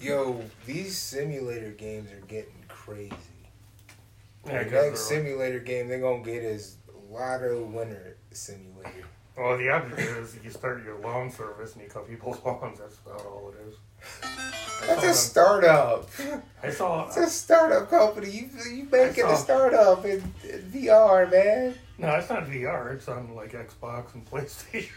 [0.00, 3.12] Yo, these simulator games are getting crazy.
[4.46, 6.76] Yeah, the next simulator game they're gonna get is
[7.10, 9.04] Lotto Winner Simulator.
[9.40, 12.78] Well, the object is you start your lawn service and you cut people's lawns.
[12.78, 13.74] That's about all it is.
[14.82, 16.10] I That's saw a startup.
[16.62, 17.06] I saw.
[17.06, 18.30] It's a startup company.
[18.30, 21.74] You you making I a saw- startup in, in VR, man.
[21.96, 22.94] No, it's not VR.
[22.94, 24.90] It's on like Xbox and PlayStation.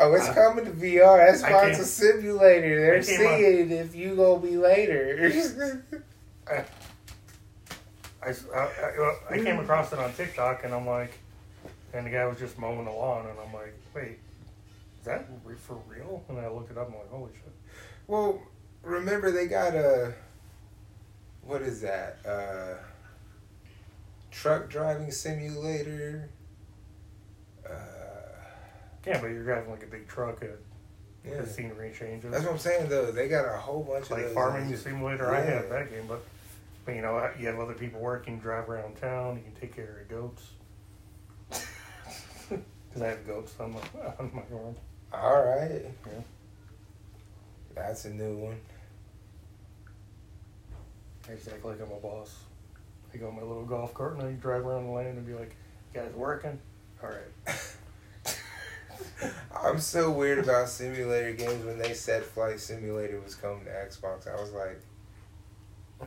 [0.00, 1.24] Oh, it's Uh, coming to VR.
[1.24, 2.80] That's I why it's a simulator.
[2.80, 5.32] They're I seeing if you gonna be later.
[6.50, 6.64] I
[9.30, 11.12] I came across it on TikTok and I'm like,
[11.94, 14.18] and the guy was just mowing the lawn and I'm like, wait,
[14.98, 15.26] is that
[15.58, 16.22] for real?
[16.28, 17.52] And I looked it up and I'm like, holy shit.
[18.06, 18.42] well,
[18.82, 20.12] remember they got a
[21.42, 22.18] what is that?
[22.26, 22.74] Uh,
[24.30, 26.28] truck driving simulator.
[27.68, 27.72] Uh,
[29.06, 30.52] Yeah, but you're driving like a big truck and
[31.24, 31.40] yeah.
[31.42, 32.30] the scenery changes.
[32.32, 33.10] That's what I'm saying though.
[33.12, 35.32] They got a whole bunch like of those farming just- simulator.
[35.34, 36.24] I have that game, but,
[36.86, 39.36] but you know, you have other people working, drive around town.
[39.36, 40.42] You can take care of your goats.
[42.94, 43.80] Because I have goats on my
[44.20, 44.76] on my farm.
[45.12, 45.82] All right.
[46.06, 46.20] Yeah.
[47.74, 48.56] That's a new one.
[51.28, 52.36] I just act like I'm a boss.
[53.12, 55.34] I go in my little golf cart and I drive around the land and be
[55.34, 55.56] like,
[55.92, 56.60] "You guys working?
[57.02, 57.56] All right."
[59.64, 61.64] I'm so weird about simulator games.
[61.64, 64.80] When they said Flight Simulator was coming to Xbox, I was like,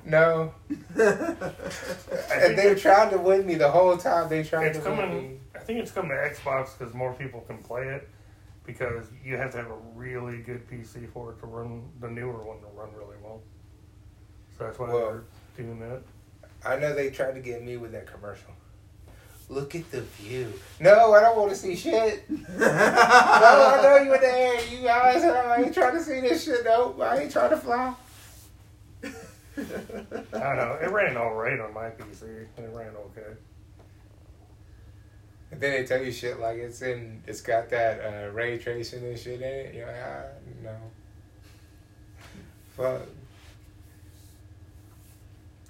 [0.05, 0.53] no.
[0.95, 4.29] and they tried to win me the whole time.
[4.29, 5.39] They tried It's to win me.
[5.67, 8.09] Think it's coming to Xbox because more people can play it.
[8.65, 12.43] Because you have to have a really good PC for it to run the newer
[12.43, 13.41] one to run really well.
[14.57, 15.21] So that's why Well-
[15.55, 16.01] they're doing that.
[16.65, 18.49] I know they tried to get me with that commercial.
[19.49, 20.51] Look at the view.
[20.81, 22.29] No, I don't want to see shit.
[22.29, 24.59] No, I know you in the air.
[24.69, 26.65] You guys, I ain't trying to see this shit.
[26.65, 27.93] Nope, I ain't trying to fly.
[29.03, 29.09] I
[30.31, 30.77] don't know.
[30.81, 32.23] It ran all right on my PC.
[32.23, 33.33] It ran okay.
[35.51, 39.03] And then they tell you shit like it's in, it's got that uh, ray tracing
[39.03, 39.75] and shit in it.
[39.75, 40.23] You're like, ah,
[40.63, 40.75] no.
[42.75, 43.07] Fuck.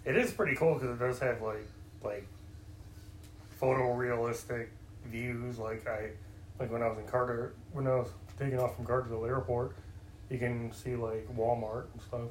[0.03, 1.67] It is pretty cool because it does have like
[2.03, 2.25] like
[3.61, 4.67] photorealistic
[5.05, 5.57] views.
[5.57, 6.11] Like I
[6.59, 8.09] like when I was in Carter when I was
[8.39, 9.75] taking off from Cartersville Airport,
[10.29, 12.29] you can see like Walmart and stuff.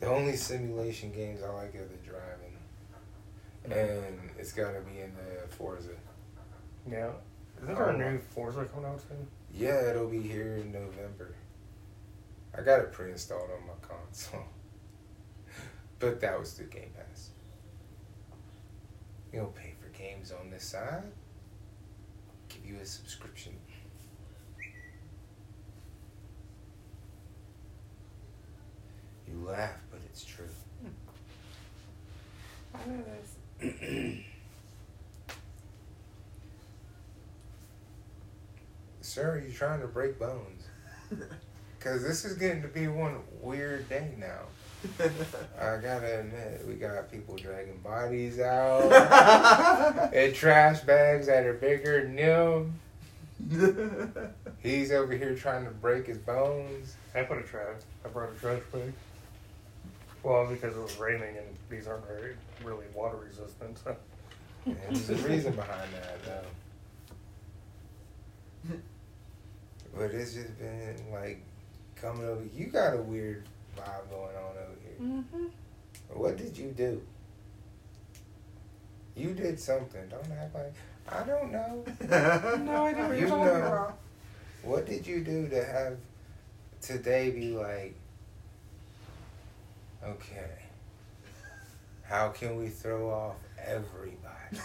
[0.00, 2.07] The only simulation games I like are the
[3.68, 5.90] driving, and it's got to be in the Forza.
[6.90, 7.10] Yeah.
[7.62, 9.26] Isn't there a um, new Forza coming out soon?
[9.54, 11.34] Yeah, it'll be here in November.
[12.56, 14.44] I got it pre-installed on my console,
[15.98, 17.30] but that was through Game Pass.
[19.32, 21.02] You don't pay for games on this side.
[22.48, 23.52] Give you a subscription.
[29.28, 30.46] You laugh, but it's true.
[30.82, 30.88] Hmm.
[32.74, 33.37] I know this.
[39.00, 40.64] Sir, you trying to break bones?
[41.80, 44.42] Cause this is getting to be one weird day now.
[45.60, 48.92] I gotta admit, we got people dragging bodies out
[50.12, 52.78] in trash bags that are bigger than him.
[54.62, 56.94] He's over here trying to break his bones.
[57.14, 57.80] I put a trash.
[58.04, 58.92] I brought a trash bag.
[60.22, 63.78] Well, because it was raining and these aren't very really water resistant.
[63.84, 63.96] So.
[64.66, 66.44] And there's a reason behind that, though.
[69.96, 71.40] But it's just been like
[71.96, 72.42] coming over.
[72.54, 73.44] You got a weird
[73.76, 74.96] vibe going on over here.
[75.00, 75.46] Mm-hmm.
[76.18, 77.00] What did you do?
[79.16, 80.00] You did something.
[80.08, 80.74] Don't act like
[81.10, 81.84] I don't know.
[82.58, 83.66] No idea what You you're talking know.
[83.66, 83.98] about.
[84.62, 85.96] What did you do to have
[86.80, 87.94] today be like?
[90.04, 90.50] Okay.
[92.04, 94.64] How can we throw off everybody?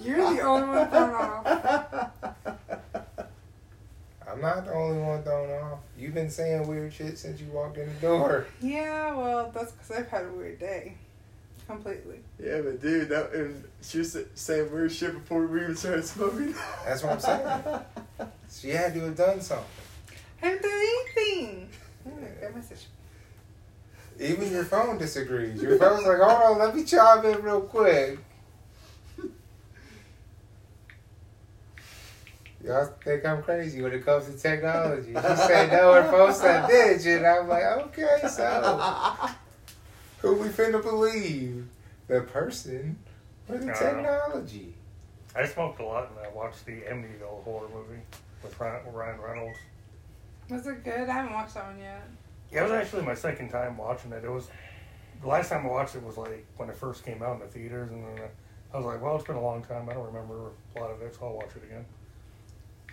[0.00, 1.46] You're the only one thrown off.
[4.30, 5.80] I'm not the only one thrown off.
[5.98, 8.46] You've been saying weird shit since you walked in the door.
[8.62, 10.94] Yeah, well, that's because I've had a weird day.
[11.66, 12.20] Completely.
[12.42, 16.54] Yeah, but dude, that and she was saying weird shit before we even started smoking.
[16.84, 17.80] That's what I'm saying.
[18.52, 19.64] She had to have done something.
[20.42, 21.68] I haven't done anything.
[22.04, 22.28] Oh, Yeah.
[22.40, 22.86] that message.
[24.20, 25.62] Even your phone disagrees.
[25.62, 28.18] Your phone's like, hold on, let me chime in real quick.
[32.62, 35.12] Y'all think I'm crazy when it comes to technology.
[35.12, 38.78] You say no and post that bitch, and I'm like, okay, so
[40.18, 41.66] who we finna believe?
[42.08, 42.98] The person
[43.48, 43.72] or the No.
[43.72, 44.74] technology?
[45.34, 48.02] I smoked a lot and I watched the Amityville horror movie
[48.42, 49.58] with Ryan, Ryan Reynolds.
[50.50, 51.08] Was it good?
[51.08, 52.02] I haven't watched that one yet.
[52.52, 54.24] Yeah, it was actually my second time watching it.
[54.24, 54.48] It was
[55.20, 57.46] the last time I watched it was like when it first came out in the
[57.46, 58.24] theaters, and then
[58.72, 59.88] I was like, well, it's been a long time.
[59.88, 61.84] I don't remember a lot of it, so I'll watch it again.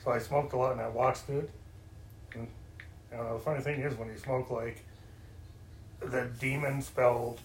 [0.04, 1.50] So I smoked a lot and I watched it.
[2.34, 2.48] And
[3.12, 4.84] you know, the funny thing is, when you smoke, like
[6.00, 7.40] the demon spelled,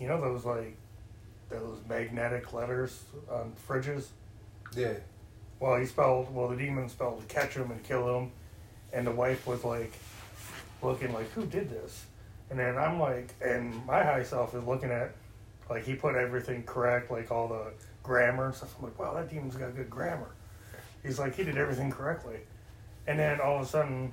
[0.00, 0.76] you know, those like
[1.50, 4.06] those magnetic letters on fridges.
[4.74, 4.94] Yeah.
[5.60, 8.32] Well, he spelled, well, the demon spelled to catch him and kill him.
[8.92, 9.92] And the wife was like,
[10.84, 12.06] looking like, who did this?
[12.50, 15.14] And then I'm like, and my high self is looking at,
[15.68, 17.72] like, he put everything correct, like all the
[18.02, 18.74] grammar and stuff.
[18.78, 20.30] I'm like, wow, that demon's got good grammar.
[21.02, 22.40] He's like, he did everything correctly.
[23.06, 24.12] And then all of a sudden,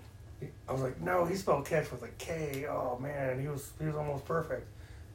[0.67, 2.65] I was like, no, he spelled catch with a K.
[2.69, 4.67] Oh man, he was he was almost perfect.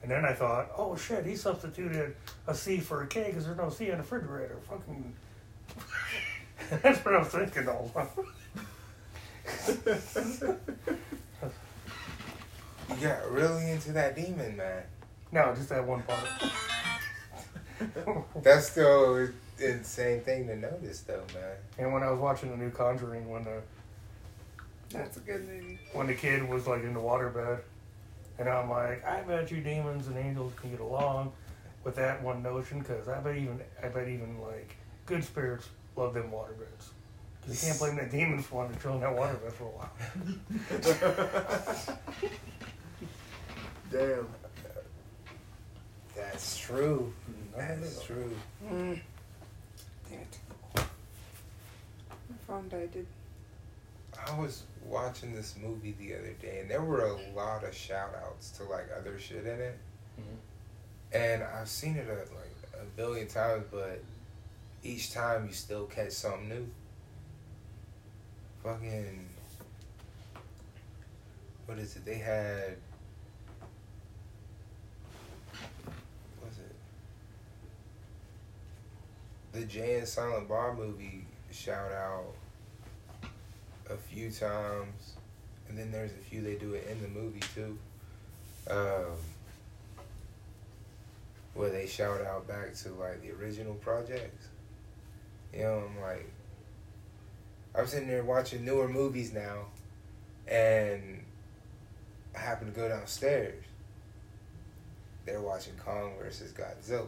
[0.02, 3.59] And then I thought, oh shit, he substituted a C for a K because there's
[3.59, 4.59] no C in the refrigerator.
[4.68, 5.14] Fucking.
[6.82, 7.92] That's what I was thinking all.
[12.91, 14.82] You got really into that demon, man.
[15.32, 16.28] No, just that one part.
[18.43, 19.28] That's still
[19.59, 21.57] insane thing to notice, though, man.
[21.78, 23.61] And when I was watching the new Conjuring, when the
[24.91, 25.78] That's a good movie.
[25.93, 27.61] when the kid was like in the waterbed,
[28.39, 31.32] and I'm like, I bet you demons and angels can get along
[31.84, 34.76] with that one notion, because I bet even I bet even like
[35.07, 36.91] good spirits love them waterbeds.
[37.43, 39.68] Because you can't blame that demon for wanting to chill in that waterbed for a
[39.68, 39.91] while.
[43.97, 44.26] Damn.
[46.14, 47.12] That's true.
[47.57, 48.30] That's true.
[48.64, 49.01] Mm.
[50.11, 50.38] Damn it.
[50.76, 50.84] My
[52.47, 53.07] phone died, dude.
[54.26, 58.14] I was watching this movie the other day, and there were a lot of shout
[58.24, 59.78] outs to like other shit in it.
[61.12, 64.03] And I've seen it a, like a billion times, but
[64.82, 66.66] each time you still catch something new.
[68.62, 69.26] Fucking.
[71.66, 72.05] What is it?
[72.05, 72.76] They had.
[76.40, 76.74] What was it?
[79.57, 82.34] The Jay and Silent Bob movie shout out
[83.88, 85.16] a few times,
[85.66, 87.78] and then there's a few they do it in the movie too.
[88.70, 89.16] Um,
[91.54, 94.48] where they shout out back to like the original projects.
[95.54, 96.30] You know, I'm like,
[97.74, 99.68] I'm sitting there watching newer movies now,
[100.46, 101.24] and
[102.34, 103.64] I happen to go downstairs.
[105.24, 107.07] They're watching Kong versus Godzilla.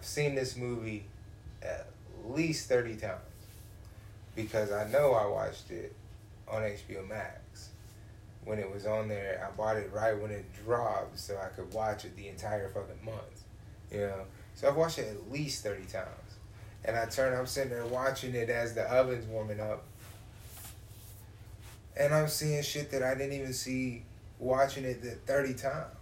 [0.00, 1.04] I've seen this movie
[1.62, 1.86] at
[2.24, 3.20] least 30 times
[4.34, 5.94] because I know I watched it
[6.48, 7.68] on HBO Max
[8.46, 9.46] when it was on there.
[9.46, 13.04] I bought it right when it dropped so I could watch it the entire fucking
[13.04, 13.44] month.
[13.92, 14.22] You know?
[14.54, 16.06] So I've watched it at least 30 times.
[16.86, 19.84] And I turn, I'm sitting there watching it as the oven's warming up.
[21.94, 24.04] And I'm seeing shit that I didn't even see
[24.38, 25.94] watching it the 30 times.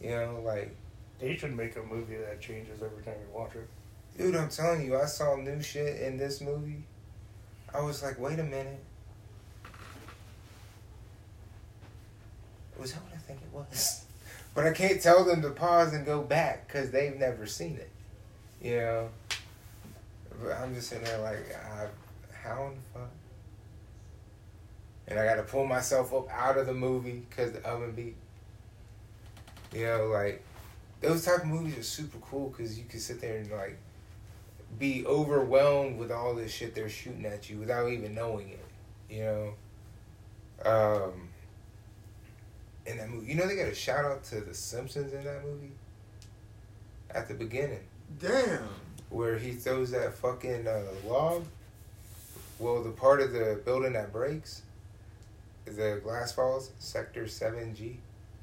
[0.00, 0.74] You know, like,
[1.24, 3.66] They should make a movie that changes every time you watch it.
[4.18, 6.82] dude, I'm telling you, I saw new shit in this movie.
[7.72, 8.84] I was like, wait a minute.
[12.78, 14.04] Was that what I think it was?
[14.54, 17.90] But I can't tell them to pause and go back because they've never seen it.
[18.62, 19.08] You know?
[20.40, 21.88] But I'm just sitting there like, I,
[22.32, 23.10] how in the fuck?
[25.08, 28.14] And I got to pull myself up out of the movie because the oven beat.
[29.72, 30.44] You know, like,
[31.04, 33.78] those type of movies are super cool because you can sit there and, like,
[34.78, 38.66] be overwhelmed with all this shit they're shooting at you without even knowing it.
[39.08, 39.54] You know?
[40.64, 41.28] Um,
[42.86, 43.30] in that movie.
[43.30, 45.72] You know they got a shout out to the Simpsons in that movie?
[47.10, 47.80] At the beginning.
[48.18, 48.68] Damn.
[49.10, 51.44] Where he throws that fucking uh, log.
[52.58, 54.62] Well, the part of the building that breaks,
[55.64, 57.96] the glass falls, Sector 7G.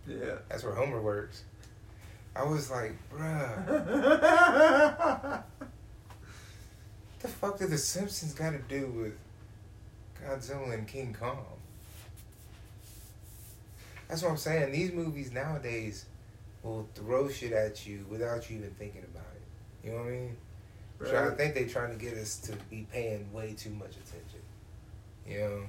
[0.07, 0.35] Yeah.
[0.49, 1.43] That's where Homer works.
[2.35, 5.45] I was like, bruh, What
[7.19, 9.13] the fuck did the Simpsons got to do with
[10.23, 11.45] Godzilla and King Kong?
[14.07, 14.71] That's what I'm saying.
[14.71, 16.05] These movies nowadays
[16.63, 19.87] will throw shit at you without you even thinking about it.
[19.87, 20.37] You know what I mean?
[21.03, 24.41] So I think they're trying to get us to be paying way too much attention.
[25.27, 25.61] You know?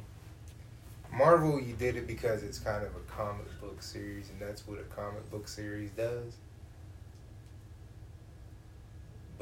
[1.17, 4.79] Marvel, you did it because it's kind of a comic book series, and that's what
[4.79, 6.35] a comic book series does.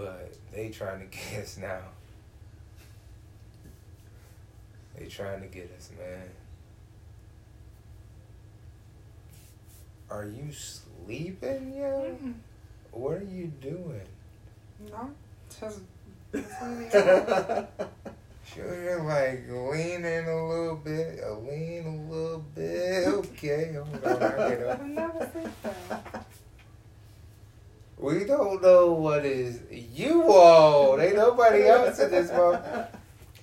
[0.00, 1.80] But they trying to get us now
[4.98, 6.28] They trying to get us, man.
[10.10, 12.16] Are you sleeping, yo?
[12.22, 12.34] Mm-mm.
[12.90, 14.02] What are you doing?
[14.90, 15.10] No,
[15.58, 15.80] just
[16.32, 17.86] listening to you.
[18.54, 23.06] Sure, like leaning a little bit, a lean a little bit.
[23.06, 24.80] Okay, hold on, I get up.
[24.80, 26.20] I'm never asleep though.
[28.00, 30.98] We don't know what is you all.
[31.00, 32.58] Ain't nobody else in this one.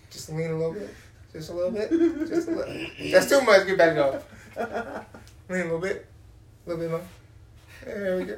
[0.09, 0.93] Just lean a little bit.
[1.31, 1.89] Just a little bit.
[2.27, 2.87] Just a little.
[3.11, 3.67] That's too much.
[3.67, 4.27] Get back up.
[5.49, 6.07] Lean a little bit.
[6.65, 7.01] A little bit more.
[7.85, 8.33] There we go.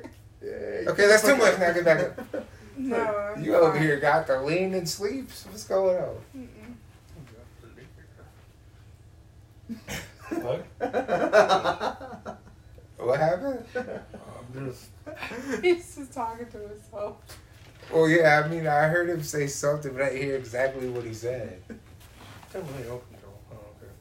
[0.92, 1.58] Okay, that's too much.
[1.58, 2.46] Now get back up.
[2.78, 2.98] No,
[3.36, 3.82] I'm You over fine.
[3.82, 5.46] here got the lean and sleeps.
[5.50, 6.18] What's going on?
[6.38, 6.76] Mm-mm.
[10.44, 12.38] What?
[13.00, 13.64] What happened?
[13.76, 14.90] I'm just
[15.64, 17.16] He's just talking to himself.
[17.92, 21.04] Well, yeah, I mean, I heard him say something, but I didn't hear exactly what
[21.06, 21.62] he said.
[22.52, 23.34] Tell me they open till.
[23.52, 23.92] Oh, okay.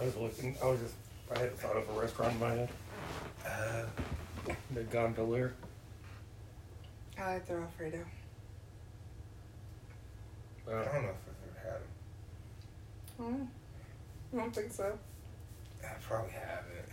[0.00, 0.56] I was looking.
[0.62, 0.94] I was just.
[1.34, 2.68] I had a thought of a restaurant in my head.
[3.44, 3.82] Uh,
[4.74, 5.52] The Gondolier.
[7.18, 8.04] I like the Alfredo.
[10.68, 11.80] I Uh, don't know if I've ever
[13.18, 13.48] had him.
[14.32, 14.38] Mm.
[14.38, 14.98] I don't think so.
[15.84, 16.85] I probably haven't.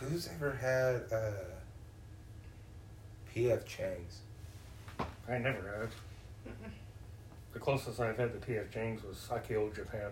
[0.00, 1.32] Who's ever had uh,
[3.34, 4.20] PF Chang's?
[5.28, 6.54] I never had.
[7.52, 8.70] The closest I've had to P.F.
[8.72, 10.10] Chang's was Sarku Japan.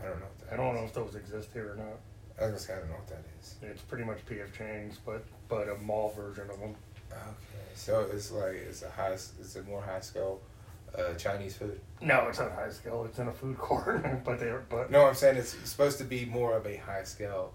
[0.00, 0.26] I don't know.
[0.52, 0.80] I don't is.
[0.80, 1.98] know if those exist here or not.
[2.40, 3.56] I was gonna say I don't know what that is.
[3.62, 4.56] It's pretty much P.F.
[4.56, 6.74] Chang's, but but a mall version of them.
[7.10, 7.28] Okay,
[7.74, 10.40] so it's like it's a high, it's a more high scale
[10.96, 11.80] uh, Chinese food.
[12.00, 13.04] No, it's not high scale.
[13.06, 16.26] It's in a food court, but they're but No, I'm saying it's supposed to be
[16.26, 17.52] more of a high scale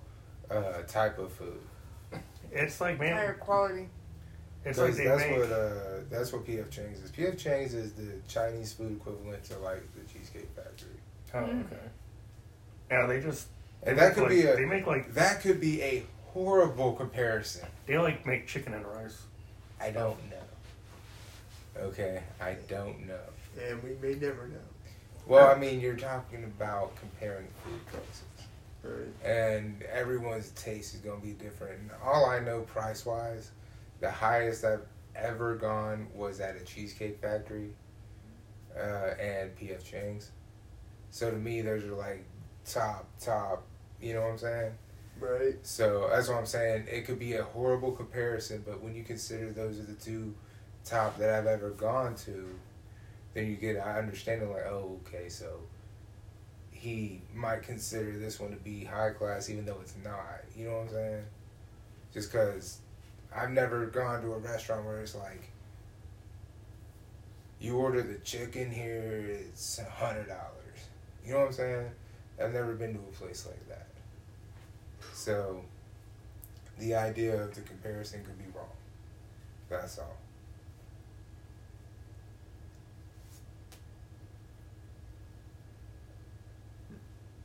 [0.58, 1.60] uh, type of food.
[2.52, 3.90] it's like Higher man, quality.
[4.66, 5.40] it's like they that's make.
[5.40, 5.74] what uh,
[6.10, 7.12] that's what PF Chang's is.
[7.12, 10.90] PF Chang's is the Chinese food equivalent to like the Cheesecake Factory.
[11.34, 11.66] oh, Mm.
[11.66, 11.76] okay.
[12.92, 13.48] Yeah, they just
[13.84, 16.94] they And that could like, be a they make like that could be a horrible
[16.94, 17.66] comparison.
[17.86, 19.22] they like make chicken and rice.
[19.82, 20.38] I don't know.
[21.82, 23.20] Okay, I don't know.
[23.68, 24.58] and we may never know.
[25.26, 28.24] Well, I mean, you're talking about comparing food choices.
[28.84, 29.08] Right.
[29.24, 31.80] and everyone's taste is gonna be different.
[31.80, 33.52] And all I know price wise,
[34.02, 37.70] the highest I've ever gone was at a Cheesecake Factory
[38.78, 40.32] uh, and PF Chang's.
[41.12, 42.26] So to me, those are like
[42.66, 43.64] top top.
[44.02, 44.72] You know what I'm saying?
[45.20, 45.56] Right.
[45.62, 46.88] So that's what I'm saying.
[46.92, 50.34] It could be a horrible comparison, but when you consider those are the two
[50.84, 52.50] top that I've ever gone to,
[53.34, 55.60] then you get an understanding like, oh, okay, so
[56.84, 60.42] he might consider this one to be high class, even though it's not.
[60.54, 61.24] You know what I'm saying?
[62.14, 62.80] Just because
[63.34, 65.50] I've never gone to a restaurant where it's like,
[67.62, 70.90] you order the chicken here, it's a hundred dollars.
[71.26, 71.92] You know what I'm saying?
[72.44, 73.88] I've never been to a place like that.
[75.14, 75.64] So,
[76.80, 78.68] the idea of the comparison could be wrong.
[79.70, 80.18] That's all.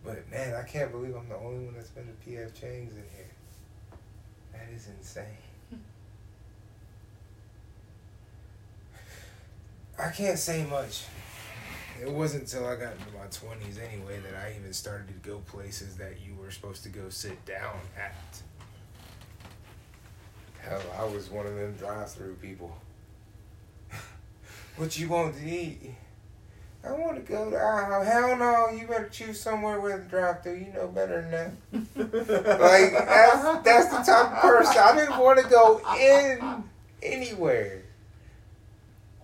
[0.08, 3.04] But man, I can't believe I'm the only one that's been to PF Chang's in
[3.14, 3.26] here.
[4.54, 5.26] That is insane.
[9.98, 11.04] I can't say much.
[12.00, 15.40] It wasn't until I got into my twenties anyway that I even started to go
[15.40, 18.40] places that you were supposed to go sit down at.
[20.60, 22.74] Hell, I was one of them drive-through people.
[24.76, 25.90] what you want to eat?
[26.84, 28.04] I want to go to aisle.
[28.04, 30.54] Hell no, you better choose somewhere with a drive-through.
[30.54, 31.98] You know better than that.
[32.60, 36.64] Like that's that's the type of person I didn't want to go in
[37.02, 37.82] anywhere.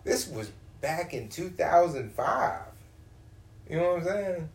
[0.02, 0.50] This was
[0.80, 2.60] back in 2005.
[3.70, 4.48] You know what I'm saying?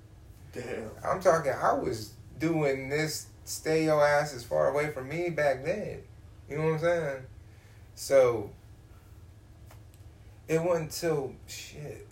[0.54, 0.92] Damn.
[1.04, 1.52] I'm talking.
[1.52, 3.28] I was doing this.
[3.46, 6.02] Stay your ass as far away from me back then.
[6.50, 7.24] You know what I'm saying?
[7.96, 8.52] So
[10.48, 12.09] it wasn't until shit.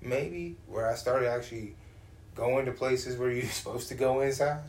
[0.00, 1.74] maybe where I started actually
[2.34, 4.60] going to places where you're supposed to go inside.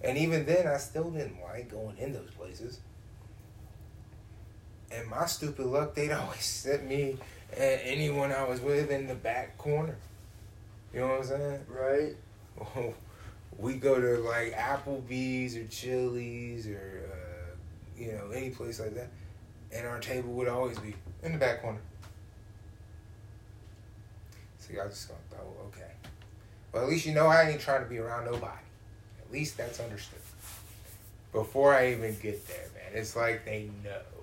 [0.00, 2.80] And even then, I still didn't like going in those places.
[4.90, 7.18] And my stupid luck, they'd always set me
[7.56, 9.96] and anyone I was with in the back corner.
[10.92, 11.60] You know what I'm saying?
[11.68, 12.94] Right.
[13.58, 17.56] we go to like Applebee's or Chili's or uh,
[18.00, 19.08] you know any place like that,
[19.72, 21.80] and our table would always be in the back corner.
[24.58, 25.92] So y'all just gonna okay.
[26.72, 28.62] Well, at least you know I ain't trying to be around nobody.
[29.20, 30.20] At least that's understood.
[31.32, 34.17] Before I even get there, man, it's like they know.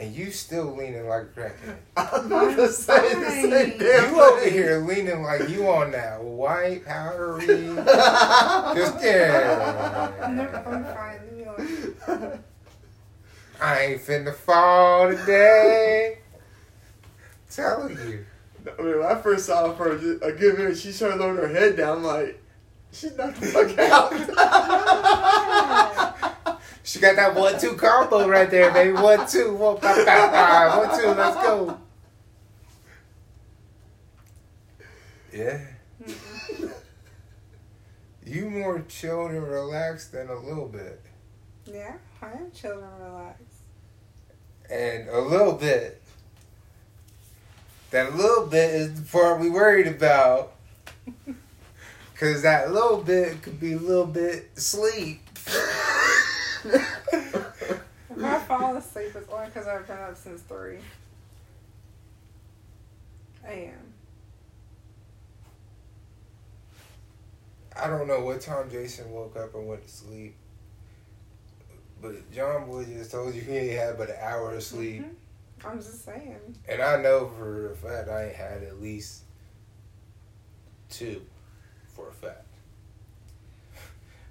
[0.00, 1.76] And you still leaning like a crackhead.
[1.98, 6.24] I'm about to say the same damn You over here leaning like you on that
[6.24, 7.46] white powdery.
[7.46, 10.10] Just yeah.
[10.64, 11.20] I'm fine.
[11.30, 12.40] Leave.
[13.60, 16.20] I ain't finna fall today.
[17.50, 18.24] Telling you.
[18.66, 21.48] I mean, when I first saw her just a good minute, she started lowering her
[21.48, 21.98] head down.
[21.98, 22.42] I'm like,
[22.90, 24.12] she's not the fuck out.
[26.82, 28.92] She got that one two combo right there, baby.
[28.92, 30.78] One two, one five, five, five.
[30.78, 31.78] One two, let's go.
[35.32, 35.60] Yeah.
[38.30, 41.00] You more chilled and relaxed than a little bit.
[41.66, 43.62] Yeah, I am chilling and relaxed.
[44.70, 46.00] And a little bit.
[47.90, 50.52] That little bit is the part we worried about.
[52.14, 55.22] Cause that little bit could be a little bit sleep.
[58.22, 60.78] I fall asleep, it's only because I've been up since 3
[63.46, 63.72] a.m.
[67.76, 70.34] I don't know what time Jason woke up and went to sleep.
[72.02, 75.02] But John Boy just told you he ain't had but an hour of sleep.
[75.02, 75.14] Mhm.
[75.64, 76.58] I'm just saying.
[76.68, 79.22] And I know for a fact I ain't had at least
[80.88, 81.22] two
[81.94, 82.46] for a fact.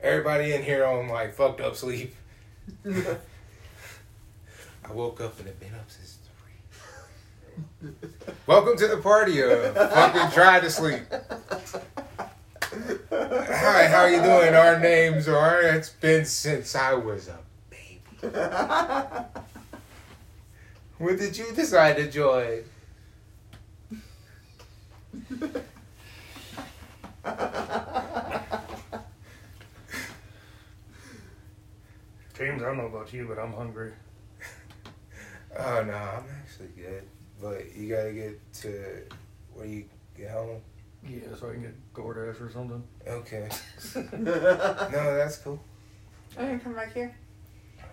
[0.02, 2.16] Everybody in here on like fucked up sleep.
[2.86, 3.18] I
[4.92, 6.18] woke up and have been up since
[7.82, 7.92] three.
[8.46, 11.02] Welcome to the party of fucking try to sleep.
[13.12, 14.54] Hi, how are you doing?
[14.54, 15.62] Our names are.
[15.62, 17.40] It's been since I was a
[17.70, 18.00] baby.
[20.98, 22.64] When did you decide to join?
[32.40, 33.92] James, I don't know about you, but I'm hungry.
[35.60, 37.04] Oh no, I'm actually good.
[37.42, 39.02] But you gotta get to
[39.54, 39.86] where you
[40.16, 40.62] get home.
[41.06, 42.84] Yeah, so I can get DoorDash or something.
[43.06, 43.50] Okay.
[43.96, 45.60] No, that's cool.
[46.38, 47.14] I can come back here.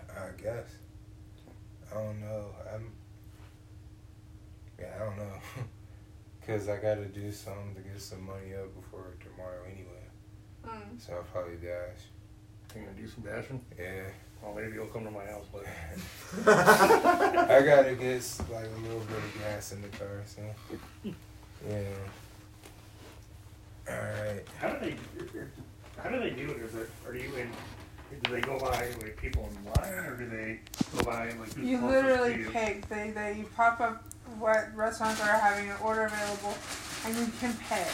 [0.09, 0.69] I guess.
[1.91, 2.45] I don't know.
[2.73, 2.91] I'm.
[4.79, 5.33] Yeah, I don't know.
[6.47, 10.05] Cause I gotta do something to get some money up before tomorrow anyway.
[10.65, 11.01] Mm.
[11.01, 11.99] So I'll probably dash.
[12.75, 13.61] You gonna do some dashing?
[13.77, 14.03] Yeah.
[14.43, 15.65] Well, maybe you'll come to my house, but
[16.47, 20.41] I gotta get like a little bit of gas in the car, so
[21.67, 21.81] yeah.
[23.89, 24.43] All right.
[24.59, 24.95] how do they?
[26.01, 26.57] How do they do it?
[26.61, 26.89] Is it?
[27.07, 27.49] Are you in?
[28.23, 30.59] Do they go by like people in line, or do they
[30.97, 31.53] go by like?
[31.53, 32.49] who's You closest to literally you?
[32.51, 32.87] pick.
[32.89, 34.03] They they pop up
[34.39, 36.53] what restaurants are having an order available,
[37.05, 37.87] and you can pick.